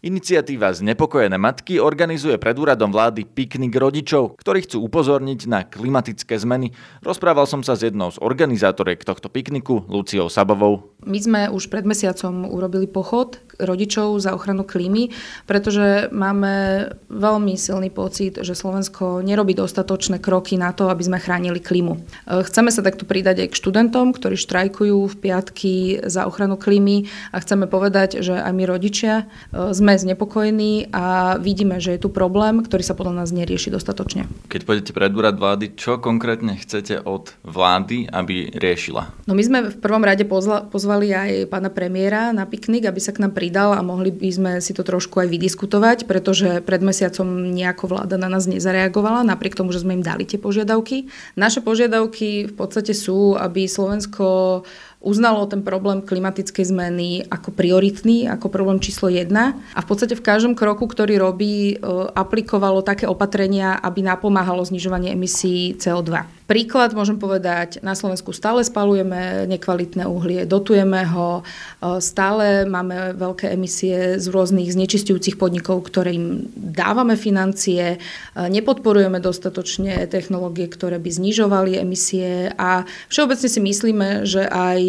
Iniciatíva 0.00 0.72
Znepokojené 0.72 1.36
matky 1.36 1.76
organizuje 1.76 2.40
pred 2.40 2.56
úradom 2.56 2.88
vlády 2.88 3.28
piknik 3.28 3.76
rodičov, 3.76 4.40
ktorí 4.40 4.64
chcú 4.64 4.80
upozorniť 4.88 5.40
na 5.44 5.60
klimatické 5.68 6.40
zmeny. 6.40 6.72
Rozprával 7.04 7.44
som 7.44 7.60
sa 7.60 7.76
s 7.76 7.84
jednou 7.84 8.08
z 8.08 8.16
organizátoriek 8.24 8.96
tohto 9.04 9.28
pikniku, 9.28 9.84
Luciou 9.92 10.32
Sabovou. 10.32 10.96
My 11.04 11.20
sme 11.20 11.40
už 11.52 11.68
pred 11.68 11.84
mesiacom 11.84 12.48
urobili 12.48 12.88
pochod 12.88 13.44
rodičov 13.60 14.16
za 14.24 14.32
ochranu 14.32 14.64
klímy, 14.64 15.12
pretože 15.44 16.08
máme 16.16 16.88
veľmi 17.12 17.60
silný 17.60 17.92
pocit, 17.92 18.40
že 18.40 18.56
Slovensko 18.56 19.20
nerobí 19.20 19.52
dostatočné 19.52 20.16
kroky 20.16 20.56
na 20.56 20.72
to, 20.72 20.88
aby 20.88 21.04
sme 21.04 21.20
chránili 21.20 21.60
klímu. 21.60 22.00
Chceme 22.24 22.72
sa 22.72 22.80
takto 22.80 23.04
pridať 23.04 23.44
aj 23.44 23.48
k 23.52 23.58
študentom, 23.60 24.16
ktorí 24.16 24.40
štrajkujú 24.40 24.96
v 25.12 25.18
piatky 25.20 25.72
za 26.08 26.24
ochranu 26.24 26.56
klímy 26.56 27.04
a 27.36 27.44
chceme 27.44 27.68
povedať, 27.68 28.24
že 28.24 28.40
aj 28.40 28.52
my 28.56 28.64
rodičia 28.64 29.28
sme 29.52 29.89
sme 29.90 30.14
znepokojení 30.14 30.94
a 30.94 31.34
vidíme, 31.42 31.82
že 31.82 31.98
je 31.98 32.06
tu 32.06 32.14
problém, 32.14 32.62
ktorý 32.62 32.86
sa 32.86 32.94
podľa 32.94 33.26
nás 33.26 33.34
nerieši 33.34 33.74
dostatočne. 33.74 34.30
Keď 34.46 34.62
pôjdete 34.62 34.94
pred 34.94 35.10
úrad 35.10 35.34
vlády, 35.34 35.74
čo 35.74 35.98
konkrétne 35.98 36.54
chcete 36.54 37.02
od 37.02 37.34
vlády, 37.42 38.06
aby 38.06 38.54
riešila? 38.54 39.10
No 39.26 39.34
my 39.34 39.42
sme 39.42 39.58
v 39.74 39.76
prvom 39.82 40.06
rade 40.06 40.22
pozla, 40.22 40.62
pozvali 40.62 41.10
aj 41.10 41.50
pána 41.50 41.74
premiéra 41.74 42.30
na 42.30 42.46
piknik, 42.46 42.86
aby 42.86 43.02
sa 43.02 43.10
k 43.10 43.26
nám 43.26 43.34
pridal 43.34 43.74
a 43.74 43.82
mohli 43.82 44.14
by 44.14 44.30
sme 44.30 44.52
si 44.62 44.70
to 44.70 44.86
trošku 44.86 45.18
aj 45.18 45.26
vydiskutovať, 45.26 46.06
pretože 46.06 46.62
pred 46.62 46.78
mesiacom 46.86 47.50
nejako 47.50 47.90
vláda 47.90 48.14
na 48.14 48.30
nás 48.30 48.46
nezareagovala, 48.46 49.26
napriek 49.26 49.58
tomu, 49.58 49.74
že 49.74 49.82
sme 49.82 49.98
im 49.98 50.06
dali 50.06 50.22
tie 50.22 50.38
požiadavky. 50.38 51.10
Naše 51.34 51.66
požiadavky 51.66 52.46
v 52.46 52.54
podstate 52.54 52.94
sú, 52.94 53.34
aby 53.34 53.66
Slovensko 53.66 54.62
uznalo 55.00 55.48
ten 55.48 55.64
problém 55.64 56.04
klimatickej 56.04 56.64
zmeny 56.68 57.24
ako 57.32 57.56
prioritný, 57.56 58.28
ako 58.28 58.52
problém 58.52 58.78
číslo 58.78 59.08
jedna 59.08 59.56
a 59.72 59.80
v 59.80 59.88
podstate 59.88 60.12
v 60.12 60.22
každom 60.24 60.52
kroku, 60.52 60.84
ktorý 60.84 61.16
robí, 61.16 61.74
e, 61.74 61.76
aplikovalo 62.12 62.84
také 62.84 63.08
opatrenia, 63.08 63.80
aby 63.80 64.04
napomáhalo 64.04 64.60
znižovanie 64.60 65.16
emisí 65.16 65.72
CO2. 65.80 66.39
Príklad 66.50 66.98
môžem 66.98 67.14
povedať, 67.14 67.78
na 67.78 67.94
Slovensku 67.94 68.34
stále 68.34 68.66
spalujeme 68.66 69.46
nekvalitné 69.46 70.02
uhlie, 70.02 70.42
dotujeme 70.50 71.06
ho, 71.06 71.46
e, 71.78 72.02
stále 72.02 72.66
máme 72.66 73.14
veľké 73.14 73.54
emisie 73.54 74.18
z 74.18 74.26
rôznych 74.26 74.66
znečistujúcich 74.74 75.38
podnikov, 75.38 75.86
ktorým 75.86 76.50
dávame 76.58 77.14
financie, 77.14 77.94
e, 77.94 77.98
nepodporujeme 78.34 79.22
dostatočne 79.22 80.10
technológie, 80.10 80.66
ktoré 80.66 80.98
by 80.98 81.22
znižovali 81.22 81.78
emisie 81.78 82.50
a 82.58 82.82
všeobecne 83.06 83.46
si 83.46 83.60
myslíme, 83.62 84.08
že 84.26 84.42
aj 84.42 84.80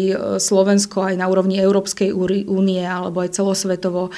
Slovensko 0.42 1.14
aj 1.14 1.14
na 1.14 1.30
úrovni 1.30 1.62
Európskej 1.62 2.10
únie 2.50 2.82
alebo 2.82 3.22
aj 3.22 3.38
celosvetovo 3.38 4.10
e, 4.10 4.12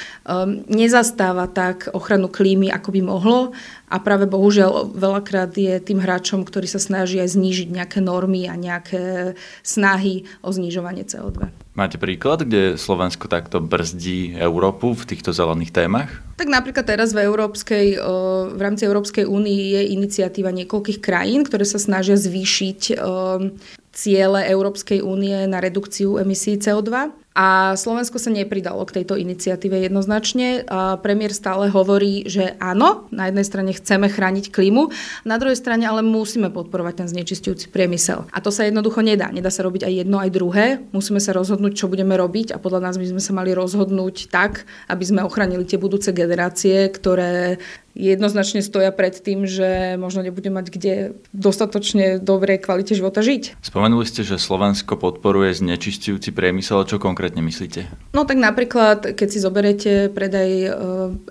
nezastáva 0.65 1.45
tak 1.45 1.93
ochranu 1.93 2.25
klímy, 2.25 2.73
ako 2.73 2.89
by 2.89 3.01
mohlo 3.05 3.53
a 3.85 4.01
práve 4.01 4.25
bohužiaľ 4.25 4.97
veľakrát 4.97 5.53
je 5.53 5.77
tým 5.77 6.01
hráčom, 6.01 6.41
ktorí 6.41 6.65
sa 6.65 6.81
snaží 6.81 7.21
aj 7.21 7.37
znížiť 7.37 7.69
nejaké 7.69 7.99
normy 8.01 8.49
a 8.49 8.57
nejaké 8.57 9.33
snahy 9.61 10.25
o 10.41 10.49
znižovanie 10.49 11.05
CO2. 11.05 11.53
Máte 11.75 11.99
príklad, 11.99 12.47
kde 12.47 12.79
Slovensko 12.79 13.27
takto 13.27 13.59
brzdí 13.59 14.39
Európu 14.39 14.95
v 14.95 15.03
týchto 15.11 15.35
zelených 15.35 15.75
témach? 15.75 16.23
Tak 16.39 16.47
napríklad 16.47 16.87
teraz 16.87 17.11
v, 17.11 17.27
Európskej, 17.27 17.99
v 18.55 18.59
rámci 18.63 18.87
Európskej 18.87 19.27
únie 19.27 19.75
je 19.75 19.91
iniciatíva 19.91 20.55
niekoľkých 20.55 21.03
krajín, 21.03 21.43
ktoré 21.43 21.67
sa 21.67 21.75
snažia 21.75 22.15
zvýšiť 22.15 22.95
ciele 23.95 24.39
Európskej 24.47 24.99
únie 25.03 25.35
na 25.47 25.59
redukciu 25.59 26.15
emisí 26.19 26.55
CO2. 26.55 27.24
A 27.35 27.75
Slovensko 27.75 28.15
sa 28.15 28.31
nepridalo 28.31 28.79
k 28.87 29.03
tejto 29.03 29.19
iniciatíve 29.19 29.75
jednoznačne. 29.83 30.63
A 30.71 30.95
premiér 30.95 31.35
stále 31.35 31.67
hovorí, 31.67 32.23
že 32.31 32.55
áno, 32.63 33.11
na 33.11 33.27
jednej 33.27 33.43
strane 33.43 33.71
chceme 33.75 34.07
chrániť 34.07 34.55
klímu, 34.55 34.87
na 35.27 35.35
druhej 35.35 35.59
strane 35.59 35.83
ale 35.83 35.99
musíme 35.99 36.47
podporovať 36.47 37.03
ten 37.03 37.07
znečistujúci 37.11 37.67
priemysel. 37.75 38.23
A 38.31 38.39
to 38.39 38.55
sa 38.55 38.63
jednoducho 38.63 39.03
nedá. 39.03 39.27
Nedá 39.35 39.51
sa 39.51 39.67
robiť 39.67 39.83
aj 39.83 39.93
jedno, 40.07 40.17
aj 40.23 40.31
druhé. 40.31 40.79
Musíme 40.95 41.19
sa 41.19 41.35
rozhodnúť, 41.35 41.75
čo 41.75 41.91
budeme 41.91 42.15
robiť 42.15 42.55
a 42.55 42.57
podľa 42.57 42.87
nás 42.87 42.95
by 42.95 43.11
sme 43.11 43.19
sa 43.19 43.35
mali 43.35 43.51
rozhodnúť 43.51 44.31
tak, 44.31 44.63
aby 44.87 45.03
sme 45.03 45.27
ochránili 45.27 45.67
tie 45.67 45.75
budúce 45.75 46.15
generácie, 46.15 46.87
ktoré 46.87 47.59
jednoznačne 47.95 48.59
stoja 48.59 48.91
pred 48.91 49.15
tým, 49.15 49.47
že 49.47 49.95
možno 49.95 50.21
nebude 50.21 50.51
mať 50.51 50.67
kde 50.67 50.95
dostatočne 51.31 52.19
dobrej 52.19 52.59
kvalite 52.61 52.91
života 52.91 53.23
žiť. 53.23 53.63
Spomenuli 53.63 54.03
ste, 54.03 54.27
že 54.27 54.35
Slovensko 54.35 54.99
podporuje 54.99 55.55
znečistujúci 55.55 56.35
priemysel. 56.35 56.83
Čo 56.83 56.99
konkrétne 56.99 57.24
myslíte? 57.33 57.89
No 58.13 58.29
tak 58.29 58.37
napríklad, 58.37 59.17
keď 59.17 59.27
si 59.31 59.39
zoberete 59.41 59.91
predaj 60.13 60.49
e, 60.51 60.69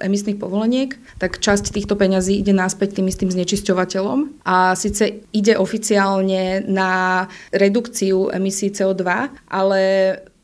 emisných 0.02 0.42
povoleniek, 0.42 0.98
tak 1.22 1.38
časť 1.38 1.70
týchto 1.70 1.94
peňazí 1.94 2.42
ide 2.42 2.50
náspäť 2.50 2.98
tým 2.98 3.06
istým 3.06 3.30
znečisťovateľom 3.30 4.42
a 4.42 4.74
síce 4.74 5.22
ide 5.30 5.54
oficiálne 5.54 6.66
na 6.66 7.24
redukciu 7.54 8.34
emisí 8.34 8.74
CO2, 8.74 9.06
ale 9.46 9.82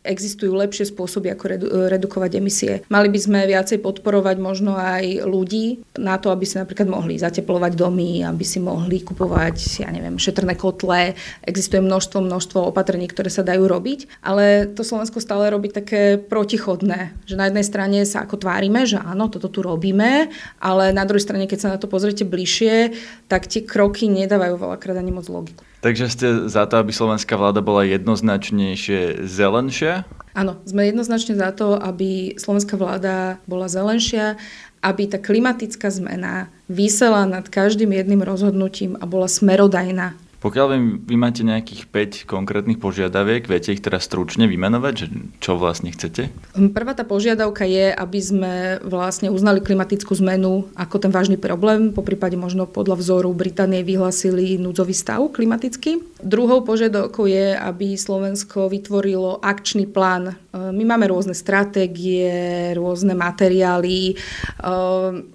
existujú 0.00 0.56
lepšie 0.56 0.88
spôsoby, 0.88 1.28
ako 1.32 1.44
redu- 1.44 1.70
redukovať 1.92 2.30
emisie. 2.40 2.72
Mali 2.88 3.12
by 3.12 3.20
sme 3.20 3.38
viacej 3.44 3.84
podporovať 3.84 4.36
možno 4.40 4.72
aj 4.72 5.28
ľudí 5.28 5.84
na 6.00 6.16
to, 6.16 6.32
aby 6.32 6.48
si 6.48 6.56
napríklad 6.56 6.88
mohli 6.88 7.20
zateplovať 7.20 7.72
domy, 7.76 8.24
aby 8.24 8.44
si 8.44 8.58
mohli 8.64 9.04
kupovať, 9.04 9.84
ja 9.84 9.92
neviem, 9.92 10.16
šetrné 10.16 10.56
kotle. 10.56 11.12
Existuje 11.44 11.84
množstvo, 11.84 12.24
množstvo 12.24 12.72
opatrení, 12.72 13.12
ktoré 13.12 13.28
sa 13.28 13.44
dajú 13.44 13.68
robiť, 13.68 14.24
ale 14.24 14.64
to 14.72 14.80
Slovensko 14.80 15.20
stále 15.20 15.52
robí 15.52 15.68
také 15.68 16.16
protichodné, 16.16 17.12
že 17.28 17.36
na 17.36 17.52
jednej 17.52 17.64
strane 17.66 17.98
sa 18.08 18.24
ako 18.24 18.40
tvárime, 18.40 18.88
že 18.88 18.96
áno, 18.96 19.28
toto 19.28 19.52
tu 19.52 19.60
robíme, 19.60 20.32
ale 20.64 20.96
na 20.96 21.04
druhej 21.04 21.24
strane, 21.24 21.44
keď 21.44 21.58
sa 21.60 21.72
na 21.76 21.78
to 21.78 21.92
pozriete 21.92 22.24
bližšie, 22.24 22.96
tak 23.28 23.44
tie 23.44 23.60
kroky 23.60 24.08
nedávajú 24.08 24.56
veľakrát 24.56 24.96
ani 24.96 25.12
moc 25.12 25.28
logiku. 25.28 25.60
Takže 25.80 26.12
ste 26.12 26.26
za 26.52 26.68
to, 26.68 26.76
aby 26.76 26.92
slovenská 26.92 27.40
vláda 27.40 27.64
bola 27.64 27.88
jednoznačnejšie 27.88 29.24
zelenšia? 29.24 29.89
Áno, 30.30 30.62
sme 30.62 30.86
jednoznačne 30.86 31.34
za 31.34 31.50
to, 31.50 31.74
aby 31.74 32.38
slovenská 32.38 32.78
vláda 32.78 33.42
bola 33.50 33.66
zelenšia, 33.66 34.38
aby 34.80 35.10
tá 35.10 35.18
klimatická 35.20 35.90
zmena 35.92 36.48
vysela 36.70 37.26
nad 37.26 37.44
každým 37.50 37.92
jedným 37.92 38.22
rozhodnutím 38.24 38.96
a 38.96 39.04
bola 39.04 39.28
smerodajná. 39.28 40.16
Pokiaľ 40.40 40.66
vy, 40.72 40.78
vy 41.04 41.16
máte 41.20 41.44
nejakých 41.44 41.84
5 42.24 42.24
konkrétnych 42.24 42.80
požiadaviek, 42.80 43.44
viete 43.44 43.76
ich 43.76 43.84
teraz 43.84 44.08
stručne 44.08 44.48
vymenovať, 44.48 44.94
že 44.96 45.06
čo 45.36 45.60
vlastne 45.60 45.92
chcete? 45.92 46.32
Prvá 46.72 46.96
tá 46.96 47.04
požiadavka 47.04 47.68
je, 47.68 47.92
aby 47.92 48.20
sme 48.24 48.52
vlastne 48.80 49.28
uznali 49.28 49.60
klimatickú 49.60 50.16
zmenu 50.16 50.64
ako 50.80 50.96
ten 50.96 51.12
vážny 51.12 51.36
problém, 51.36 51.92
po 51.92 52.00
prípade 52.00 52.40
možno 52.40 52.64
podľa 52.64 52.96
vzoru 52.96 53.36
Británie 53.36 53.84
vyhlasili 53.84 54.56
núdzový 54.56 54.96
stav 54.96 55.20
klimatický. 55.28 56.00
Druhou 56.24 56.64
požiadavkou 56.64 57.28
je, 57.28 57.52
aby 57.52 58.00
Slovensko 58.00 58.72
vytvorilo 58.72 59.44
akčný 59.44 59.84
plán. 59.84 60.40
My 60.50 60.82
máme 60.82 61.06
rôzne 61.06 61.30
stratégie, 61.30 62.74
rôzne 62.74 63.14
materiály, 63.14 64.18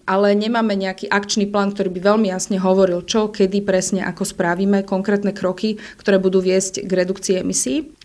ale 0.04 0.28
nemáme 0.36 0.76
nejaký 0.76 1.08
akčný 1.08 1.48
plán, 1.48 1.72
ktorý 1.72 1.88
by 1.88 2.02
veľmi 2.04 2.28
jasne 2.28 2.60
hovoril, 2.60 3.00
čo, 3.08 3.32
kedy 3.32 3.64
presne, 3.64 4.04
ako 4.04 4.28
spravíme, 4.28 4.84
konkrétne 4.84 5.32
kroky, 5.32 5.80
ktoré 5.96 6.20
budú 6.20 6.44
viesť 6.44 6.84
k 6.84 6.92
redukcii 6.92 7.40
emisí. 7.40 7.96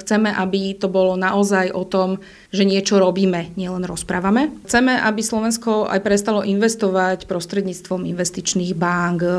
Chceme, 0.00 0.32
aby 0.32 0.72
to 0.74 0.88
bolo 0.88 1.14
naozaj 1.20 1.70
o 1.76 1.84
tom, 1.84 2.18
že 2.52 2.68
niečo 2.68 3.00
robíme, 3.00 3.56
nielen 3.56 3.88
rozprávame. 3.88 4.52
Chceme, 4.68 4.92
aby 4.92 5.24
Slovensko 5.24 5.88
aj 5.88 6.04
prestalo 6.04 6.44
investovať 6.44 7.24
prostredníctvom 7.24 8.04
investičných 8.04 8.76
bank, 8.76 9.24
e, 9.24 9.28
e, 9.28 9.32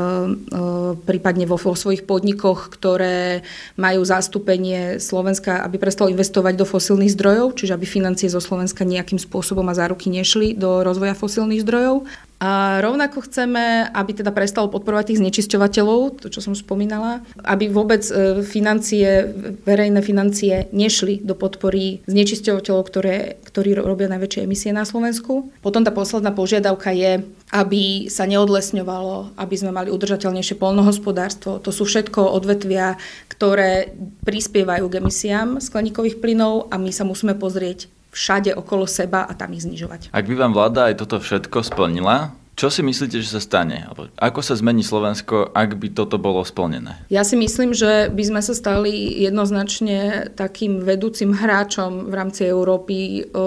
prípadne 0.98 1.46
vo, 1.46 1.54
vo 1.54 1.78
svojich 1.78 2.02
podnikoch, 2.02 2.74
ktoré 2.74 3.46
majú 3.78 4.02
zastúpenie 4.02 4.98
Slovenska, 4.98 5.62
aby 5.62 5.78
prestalo 5.78 6.10
investovať 6.10 6.58
do 6.58 6.66
fosílnych 6.66 7.14
zdrojov, 7.14 7.54
čiže 7.54 7.78
aby 7.78 7.86
financie 7.86 8.26
zo 8.26 8.42
Slovenska 8.42 8.82
nejakým 8.82 9.22
spôsobom 9.22 9.66
a 9.70 9.78
záruky 9.78 10.10
nešli 10.10 10.58
do 10.58 10.82
rozvoja 10.82 11.14
fosílnych 11.14 11.62
zdrojov. 11.62 12.06
A 12.44 12.76
rovnako 12.84 13.24
chceme, 13.24 13.88
aby 13.88 14.12
teda 14.12 14.28
prestalo 14.28 14.68
podporovať 14.68 15.16
tých 15.16 15.20
znečisťovateľov, 15.24 16.20
to 16.20 16.28
čo 16.28 16.44
som 16.44 16.52
spomínala, 16.52 17.24
aby 17.40 17.72
vôbec 17.72 18.04
e, 18.04 18.44
financie, 18.44 19.32
verejné 19.64 20.04
financie 20.04 20.68
nešli 20.68 21.24
do 21.24 21.32
podpory 21.32 22.04
znečisťovateľov, 22.04 22.82
ktoré, 22.84 23.40
ktorí 23.48 23.80
robia 23.80 24.12
najväčšie 24.12 24.44
emisie 24.44 24.76
na 24.76 24.84
Slovensku. 24.84 25.48
Potom 25.64 25.88
tá 25.88 25.92
posledná 25.96 26.36
požiadavka 26.36 26.92
je, 26.92 27.24
aby 27.48 28.12
sa 28.12 28.28
neodlesňovalo, 28.28 29.40
aby 29.40 29.54
sme 29.56 29.72
mali 29.72 29.88
udržateľnejšie 29.88 30.60
polnohospodárstvo. 30.60 31.64
To 31.64 31.72
sú 31.72 31.88
všetko 31.88 32.28
odvetvia, 32.28 33.00
ktoré 33.32 33.96
prispievajú 34.28 34.84
k 34.92 35.00
emisiám 35.00 35.64
skleníkových 35.64 36.20
plynov 36.20 36.68
a 36.68 36.76
my 36.76 36.92
sa 36.92 37.08
musíme 37.08 37.32
pozrieť 37.40 37.88
všade 38.14 38.54
okolo 38.54 38.86
seba 38.86 39.26
a 39.26 39.34
tam 39.34 39.50
ich 39.52 39.66
znižovať. 39.66 40.14
Ak 40.14 40.24
by 40.24 40.34
vám 40.38 40.54
vláda 40.54 40.88
aj 40.88 41.02
toto 41.02 41.18
všetko 41.18 41.66
splnila, 41.66 42.30
čo 42.54 42.70
si 42.70 42.86
myslíte, 42.86 43.18
že 43.18 43.34
sa 43.34 43.42
stane? 43.42 43.82
Ako 44.14 44.38
sa 44.38 44.54
zmení 44.54 44.86
Slovensko, 44.86 45.50
ak 45.50 45.74
by 45.74 45.90
toto 45.90 46.22
bolo 46.22 46.46
splnené? 46.46 47.02
Ja 47.10 47.26
si 47.26 47.34
myslím, 47.34 47.74
že 47.74 48.06
by 48.14 48.22
sme 48.30 48.40
sa 48.46 48.54
stali 48.54 49.18
jednoznačne 49.26 50.30
takým 50.38 50.78
vedúcim 50.86 51.34
hráčom 51.34 52.06
v 52.06 52.14
rámci 52.14 52.46
Európy 52.46 53.26
e, 53.26 53.42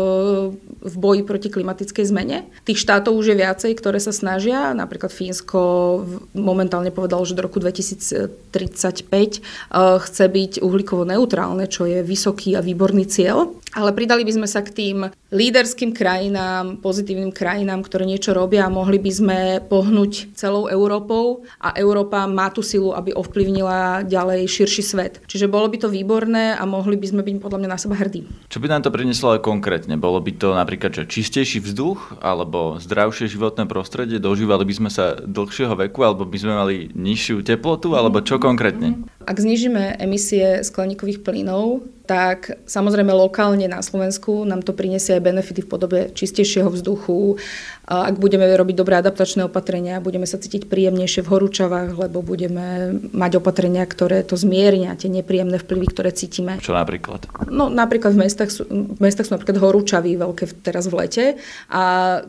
v 0.83 0.95
boji 0.99 1.23
proti 1.23 1.47
klimatickej 1.47 2.05
zmene. 2.11 2.51
Tých 2.67 2.83
štátov 2.83 3.15
už 3.15 3.31
je 3.31 3.39
viacej, 3.39 3.71
ktoré 3.79 4.03
sa 4.03 4.12
snažia. 4.12 4.75
Napríklad 4.75 5.15
Fínsko 5.15 6.03
momentálne 6.36 6.91
povedalo, 6.91 7.23
že 7.23 7.39
do 7.39 7.47
roku 7.47 7.63
2035 7.63 8.27
e, 8.27 9.39
chce 10.03 10.25
byť 10.27 10.51
uhlíkovo 10.60 11.08
neutrálne, 11.08 11.63
čo 11.71 11.88
je 11.88 12.03
vysoký 12.03 12.60
a 12.60 12.62
výborný 12.62 13.08
cieľ. 13.08 13.55
Ale 13.77 13.93
pridali 13.93 14.25
by 14.25 14.34
sme 14.41 14.47
sa 14.49 14.65
k 14.65 14.73
tým 14.73 14.97
líderským 15.29 15.93
krajinám, 15.93 16.82
pozitívnym 16.82 17.29
krajinám, 17.29 17.86
ktoré 17.86 18.10
niečo 18.10 18.34
robia 18.34 18.65
a 18.65 18.73
mohli 18.73 18.96
by 18.97 19.12
sme 19.12 19.38
pohnúť 19.65 20.33
celou 20.38 20.67
Európou 20.67 21.45
a 21.62 21.73
Európa 21.77 22.25
má 22.25 22.49
tú 22.53 22.62
silu, 22.62 22.93
aby 22.93 23.13
ovplyvnila 23.13 24.05
ďalej 24.05 24.49
širší 24.49 24.83
svet. 24.83 25.13
Čiže 25.25 25.49
bolo 25.49 25.69
by 25.69 25.77
to 25.81 25.89
výborné 25.89 26.57
a 26.57 26.63
mohli 26.65 26.97
by 26.99 27.07
sme 27.07 27.21
byť 27.23 27.36
podľa 27.41 27.60
mňa 27.63 27.69
na 27.69 27.79
seba 27.79 27.95
hrdí. 27.97 28.25
Čo 28.49 28.60
by 28.62 28.67
nám 28.67 28.86
to 28.86 28.93
prinieslo 28.93 29.38
aj 29.38 29.45
konkrétne? 29.45 29.95
Bolo 29.95 30.21
by 30.21 30.31
to 30.36 30.53
napríklad 30.53 30.93
že 30.93 31.10
čistejší 31.10 31.62
vzduch 31.62 32.21
alebo 32.21 32.81
zdravšie 32.81 33.29
životné 33.29 33.69
prostredie? 33.69 34.21
Dožívali 34.21 34.65
by 34.65 34.73
sme 34.73 34.89
sa 34.89 35.17
dlhšieho 35.17 35.73
veku 35.88 36.01
alebo 36.03 36.25
by 36.25 36.38
sme 36.38 36.53
mali 36.53 36.75
nižšiu 36.93 37.45
teplotu 37.45 37.93
alebo 37.93 38.21
čo 38.21 38.41
konkrétne? 38.41 39.07
Ak 39.27 39.38
znižíme 39.38 39.99
emisie 39.99 40.63
skleníkových 40.63 41.21
plynov, 41.21 41.83
tak 42.08 42.63
samozrejme 42.63 43.12
lokálne 43.12 43.67
na 43.67 43.84
Slovensku 43.84 44.48
nám 44.48 44.63
to 44.63 44.72
prinesie 44.72 45.20
aj 45.20 45.28
benefity 45.28 45.62
v 45.62 45.70
podobe 45.70 46.00
čistejšieho 46.15 46.72
vzduchu. 46.72 47.36
Ak 47.88 48.20
budeme 48.20 48.48
robiť 48.48 48.76
dobré 48.76 49.00
adaptačné 49.00 49.48
opatrenia, 49.48 50.04
budeme 50.04 50.28
sa 50.28 50.39
cítiť 50.39 50.67
príjemnejšie 50.67 51.24
v 51.24 51.32
horúčavách, 51.32 51.96
lebo 52.08 52.20
budeme 52.20 53.00
mať 53.15 53.39
opatrenia, 53.39 53.84
ktoré 53.88 54.28
to 54.28 54.36
zmiernia, 54.36 54.96
tie 55.00 55.08
nepríjemné 55.08 55.60
vplyvy, 55.60 55.88
ktoré 55.91 56.12
cítime. 56.12 56.60
Čo 56.60 56.76
napríklad? 56.76 57.28
No 57.48 57.67
napríklad 57.72 58.15
v 58.15 58.28
mestách 58.28 58.52
sú, 58.52 58.67
v 58.67 59.00
mestách 59.00 59.32
sú 59.32 59.36
napríklad 59.36 59.60
horúčavy 59.60 60.20
veľké 60.20 60.63
teraz 60.63 60.88
v 60.91 61.00
lete 61.00 61.26
a 61.72 61.84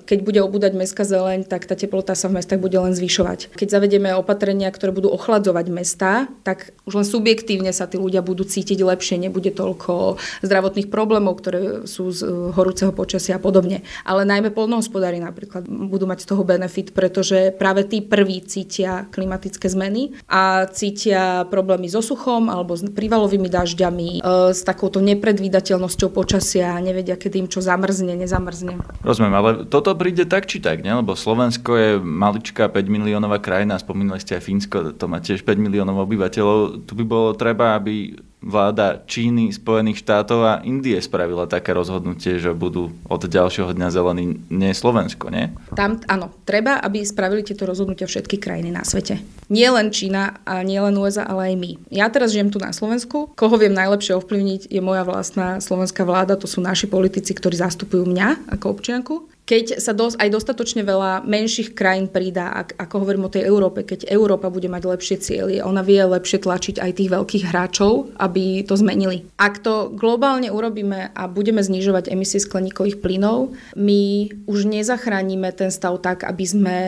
keď 0.07 0.19
bude 0.23 0.41
obúdať 0.43 0.79
mestská 0.79 1.03
zeleň, 1.07 1.47
tak 1.47 1.67
tá 1.67 1.79
teplota 1.79 2.19
sa 2.19 2.31
v 2.31 2.38
mestách 2.38 2.62
bude 2.62 2.79
len 2.79 2.95
zvyšovať. 2.95 3.55
Keď 3.55 3.69
zavedieme 3.71 4.14
opatrenia, 4.14 4.71
ktoré 4.71 4.91
budú 4.91 5.11
ochladzovať 5.11 5.67
mesta, 5.71 6.27
tak 6.47 6.75
už 6.87 7.03
len 7.03 7.07
subjektívne 7.07 7.71
sa 7.75 7.91
tí 7.91 7.99
ľudia 7.99 8.23
budú 8.23 8.47
cítiť 8.47 8.79
lepšie, 8.79 9.19
nebude 9.19 9.51
toľko 9.68 10.16
zdravotných 10.40 10.88
problémov, 10.88 11.37
ktoré 11.44 11.61
sú 11.85 12.09
z 12.09 12.24
horúceho 12.57 12.96
počasia 12.96 13.37
a 13.37 13.42
podobne. 13.42 13.85
Ale 14.09 14.24
najmä 14.24 14.48
polnohospodári 14.48 15.20
napríklad 15.20 15.68
budú 15.68 16.09
mať 16.09 16.24
z 16.24 16.26
toho 16.33 16.42
benefit, 16.48 16.96
pretože 16.96 17.52
práve 17.52 17.85
tí 17.85 18.00
prví 18.00 18.40
cítia 18.48 19.04
klimatické 19.12 19.68
zmeny 19.68 20.16
a 20.24 20.64
cítia 20.72 21.44
problémy 21.52 21.92
so 21.92 22.00
suchom 22.00 22.48
alebo 22.48 22.72
s 22.72 22.88
prívalovými 22.88 23.52
dažďami, 23.52 24.09
e, 24.18 24.57
s 24.57 24.64
takouto 24.64 25.04
nepredvídateľnosťou 25.04 26.09
počasia 26.09 26.72
a 26.72 26.81
nevedia, 26.81 27.20
kedy 27.20 27.44
im 27.44 27.48
čo 27.52 27.61
zamrzne, 27.61 28.16
nezamrzne. 28.16 28.81
Rozumiem, 29.04 29.35
ale 29.37 29.50
toto 29.68 29.92
príde 29.92 30.24
tak 30.24 30.48
či 30.48 30.62
tak, 30.62 30.81
ne? 30.81 30.96
lebo 30.96 31.12
Slovensko 31.12 31.70
je 31.76 31.90
maličká 32.00 32.70
5 32.72 32.88
miliónová 32.88 33.42
krajina, 33.42 33.76
spomínali 33.76 34.22
ste 34.22 34.40
aj 34.40 34.42
Fínsko, 34.46 34.76
to 34.96 35.04
má 35.11 35.20
tiež 35.20 35.44
5 35.44 35.59
miliónov 35.59 36.09
obyvateľov. 36.09 36.87
Tu 36.88 36.92
by 36.94 37.04
bolo 37.04 37.28
treba, 37.35 37.76
aby 37.76 38.14
vláda 38.38 39.03
Číny, 39.05 39.51
Spojených 39.51 40.03
štátov 40.03 40.40
a 40.46 40.55
Indie 40.62 40.98
spravila 41.03 41.51
také 41.51 41.74
rozhodnutie, 41.74 42.38
že 42.38 42.55
budú 42.55 42.94
od 43.11 43.22
ďalšieho 43.27 43.74
dňa 43.74 43.88
zelení 43.90 44.38
nie 44.48 44.70
Slovensko, 44.70 45.31
nie? 45.31 45.51
Tam, 45.74 45.98
áno, 46.07 46.31
treba, 46.46 46.79
aby 46.79 47.03
spravili 47.03 47.42
tieto 47.42 47.66
rozhodnutia 47.66 48.07
všetky 48.07 48.38
krajiny 48.38 48.70
na 48.70 48.87
svete. 48.87 49.18
Nie 49.51 49.74
len 49.74 49.90
Čína 49.90 50.38
a 50.46 50.62
nie 50.62 50.79
len 50.79 50.94
USA, 50.94 51.27
ale 51.27 51.53
aj 51.53 51.57
my. 51.59 51.70
Ja 51.90 52.07
teraz 52.12 52.31
žijem 52.31 52.55
tu 52.55 52.62
na 52.62 52.70
Slovensku. 52.70 53.35
Koho 53.35 53.57
viem 53.59 53.74
najlepšie 53.74 54.14
ovplyvniť 54.18 54.70
je 54.70 54.81
moja 54.83 55.03
vlastná 55.03 55.59
slovenská 55.59 56.07
vláda, 56.07 56.38
to 56.38 56.46
sú 56.46 56.62
naši 56.62 56.87
politici, 56.87 57.35
ktorí 57.35 57.59
zastupujú 57.59 58.07
mňa 58.07 58.55
ako 58.55 58.64
občianku 58.79 59.14
keď 59.48 59.80
sa 59.80 59.96
dos, 59.96 60.12
aj 60.20 60.28
dostatočne 60.28 60.84
veľa 60.84 61.24
menších 61.24 61.72
krajín 61.72 62.12
pridá, 62.12 62.52
ak, 62.52 62.76
ako 62.76 62.94
hovorím 63.00 63.24
o 63.24 63.32
tej 63.32 63.48
Európe, 63.48 63.80
keď 63.80 64.04
Európa 64.12 64.52
bude 64.52 64.68
mať 64.68 64.84
lepšie 64.84 65.16
cieľy, 65.16 65.64
ona 65.64 65.80
vie 65.80 66.04
lepšie 66.04 66.44
tlačiť 66.44 66.76
aj 66.76 66.92
tých 67.00 67.08
veľkých 67.08 67.48
hráčov, 67.48 68.12
aby 68.20 68.61
to 68.68 68.76
zmenili. 68.76 69.24
Ak 69.40 69.64
to 69.64 69.88
globálne 69.88 70.52
urobíme 70.52 71.16
a 71.16 71.22
budeme 71.32 71.64
znižovať 71.64 72.12
emisie 72.12 72.44
skleníkových 72.44 73.00
plynov, 73.00 73.56
my 73.72 74.28
už 74.44 74.68
nezachránime 74.68 75.48
ten 75.56 75.72
stav 75.72 75.96
tak, 76.04 76.28
aby 76.28 76.44
sme, 76.44 76.80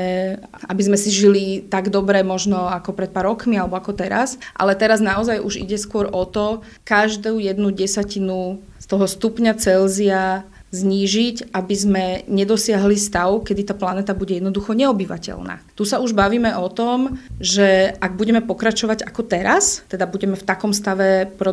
aby 0.68 0.82
sme 0.84 1.00
si 1.00 1.08
žili 1.08 1.64
tak 1.64 1.88
dobre 1.88 2.20
možno 2.20 2.68
ako 2.68 2.92
pred 2.92 3.08
pár 3.08 3.32
rokmi 3.32 3.56
alebo 3.56 3.80
ako 3.80 3.96
teraz, 3.96 4.36
ale 4.52 4.76
teraz 4.76 5.00
naozaj 5.00 5.40
už 5.40 5.64
ide 5.64 5.80
skôr 5.80 6.12
o 6.12 6.28
to, 6.28 6.60
každú 6.84 7.40
jednu 7.40 7.72
desatinu 7.72 8.60
toho 8.90 9.06
stupňa 9.06 9.54
Celzia 9.54 10.42
znížiť, 10.70 11.50
aby 11.50 11.74
sme 11.74 12.04
nedosiahli 12.30 12.94
stav, 12.94 13.42
kedy 13.42 13.66
tá 13.66 13.74
planéta 13.74 14.14
bude 14.14 14.38
jednoducho 14.38 14.74
neobyvateľná. 14.78 15.74
Tu 15.74 15.82
sa 15.82 15.98
už 15.98 16.14
bavíme 16.14 16.54
o 16.54 16.70
tom, 16.70 17.18
že 17.42 17.90
ak 17.98 18.14
budeme 18.14 18.38
pokračovať 18.38 19.02
ako 19.02 19.26
teraz, 19.26 19.82
teda 19.90 20.06
budeme 20.06 20.38
v 20.38 20.46
takom 20.46 20.70
stave 20.70 21.26
uh, 21.26 21.50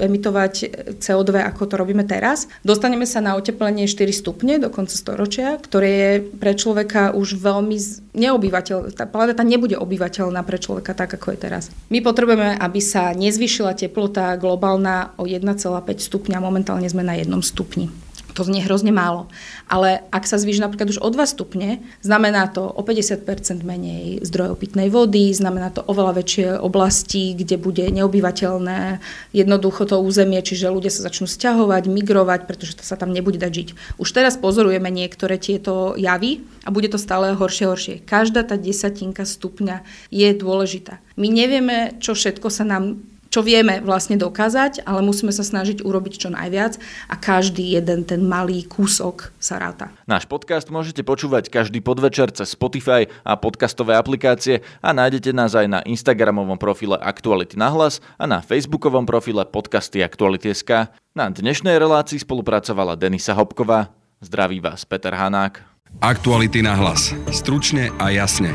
emitovať 0.00 0.52
CO2, 0.96 1.44
ako 1.44 1.62
to 1.68 1.74
robíme 1.76 2.08
teraz, 2.08 2.48
dostaneme 2.64 3.04
sa 3.04 3.20
na 3.20 3.36
oteplenie 3.36 3.84
4 3.84 4.08
stupne 4.16 4.56
do 4.56 4.72
konca 4.72 4.96
storočia, 4.96 5.60
ktoré 5.60 5.90
je 5.92 6.12
pre 6.24 6.56
človeka 6.56 7.12
už 7.12 7.36
veľmi 7.36 7.76
neobyvateľ, 8.16 8.96
tá 8.96 9.04
planéta 9.04 9.44
nebude 9.44 9.76
obyvateľná 9.76 10.40
pre 10.46 10.56
človeka 10.56 10.96
tak, 10.96 11.20
ako 11.20 11.36
je 11.36 11.38
teraz. 11.38 11.64
My 11.92 12.00
potrebujeme, 12.00 12.56
aby 12.56 12.80
sa 12.80 13.12
nezvyšila 13.12 13.76
teplota 13.76 14.38
globálna 14.40 15.12
o 15.20 15.28
1,5 15.28 15.52
stupňa, 16.00 16.40
momentálne 16.40 16.88
sme 16.88 17.04
na 17.04 17.18
1 17.18 17.28
stupni. 17.44 18.03
To 18.34 18.42
znie 18.42 18.66
hrozne 18.66 18.90
málo. 18.90 19.30
Ale 19.70 20.02
ak 20.10 20.26
sa 20.26 20.42
zvýši 20.42 20.66
napríklad 20.66 20.90
už 20.90 20.98
o 20.98 21.06
2 21.06 21.22
stupne, 21.22 21.86
znamená 22.02 22.50
to 22.50 22.66
o 22.66 22.82
50% 22.82 23.62
menej 23.62 24.26
zdrojov 24.26 24.58
pitnej 24.58 24.90
vody, 24.90 25.30
znamená 25.30 25.70
to 25.70 25.86
oveľa 25.86 26.18
väčšie 26.18 26.46
oblasti, 26.58 27.38
kde 27.38 27.54
bude 27.62 27.86
neobyvateľné 27.94 28.98
jednoducho 29.30 29.86
to 29.86 30.02
územie, 30.02 30.42
čiže 30.42 30.66
ľudia 30.66 30.90
sa 30.90 31.06
začnú 31.06 31.30
stiahovať, 31.30 31.86
migrovať, 31.86 32.50
pretože 32.50 32.74
to 32.74 32.82
sa 32.82 32.98
tam 32.98 33.14
nebude 33.14 33.38
dať 33.38 33.52
žiť. 33.54 33.68
Už 34.02 34.08
teraz 34.10 34.34
pozorujeme 34.34 34.90
niektoré 34.90 35.38
tieto 35.38 35.94
javy 35.94 36.42
a 36.66 36.74
bude 36.74 36.90
to 36.90 36.98
stále 36.98 37.38
horšie 37.38 37.64
a 37.64 37.70
horšie. 37.70 37.94
Každá 38.02 38.42
tá 38.42 38.58
desatinka 38.58 39.22
stupňa 39.22 39.86
je 40.10 40.28
dôležitá. 40.34 40.98
My 41.14 41.30
nevieme, 41.30 41.94
čo 42.02 42.18
všetko 42.18 42.50
sa 42.50 42.66
nám 42.66 43.13
čo 43.34 43.42
vieme 43.42 43.82
vlastne 43.82 44.14
dokázať, 44.14 44.86
ale 44.86 45.02
musíme 45.02 45.34
sa 45.34 45.42
snažiť 45.42 45.82
urobiť 45.82 46.22
čo 46.22 46.30
najviac 46.30 46.78
a 47.10 47.18
každý 47.18 47.74
jeden 47.74 48.06
ten 48.06 48.22
malý 48.22 48.62
kúsok 48.62 49.34
sa 49.42 49.58
ráta. 49.58 49.90
Náš 50.06 50.30
podcast 50.30 50.70
môžete 50.70 51.02
počúvať 51.02 51.50
každý 51.50 51.82
podvečer 51.82 52.30
cez 52.30 52.54
Spotify 52.54 53.10
a 53.26 53.34
podcastové 53.34 53.98
aplikácie 53.98 54.62
a 54.78 54.94
nájdete 54.94 55.34
nás 55.34 55.58
aj 55.58 55.66
na 55.66 55.80
Instagramovom 55.82 56.62
profile 56.62 56.94
Aktuality 56.94 57.58
na 57.58 57.74
hlas 57.74 57.98
a 58.22 58.30
na 58.30 58.38
Facebookovom 58.38 59.02
profile 59.02 59.42
podcasty 59.50 60.06
Aktuality.sk. 60.06 60.94
Na 61.18 61.26
dnešnej 61.26 61.74
relácii 61.74 62.22
spolupracovala 62.22 62.94
Denisa 62.94 63.34
Hopková. 63.34 63.90
Zdraví 64.22 64.62
vás 64.62 64.86
Peter 64.86 65.10
Hanák. 65.10 65.58
Aktuality 65.98 66.62
na 66.62 66.78
hlas. 66.78 67.10
Stručne 67.34 67.90
a 67.98 68.14
jasne. 68.14 68.54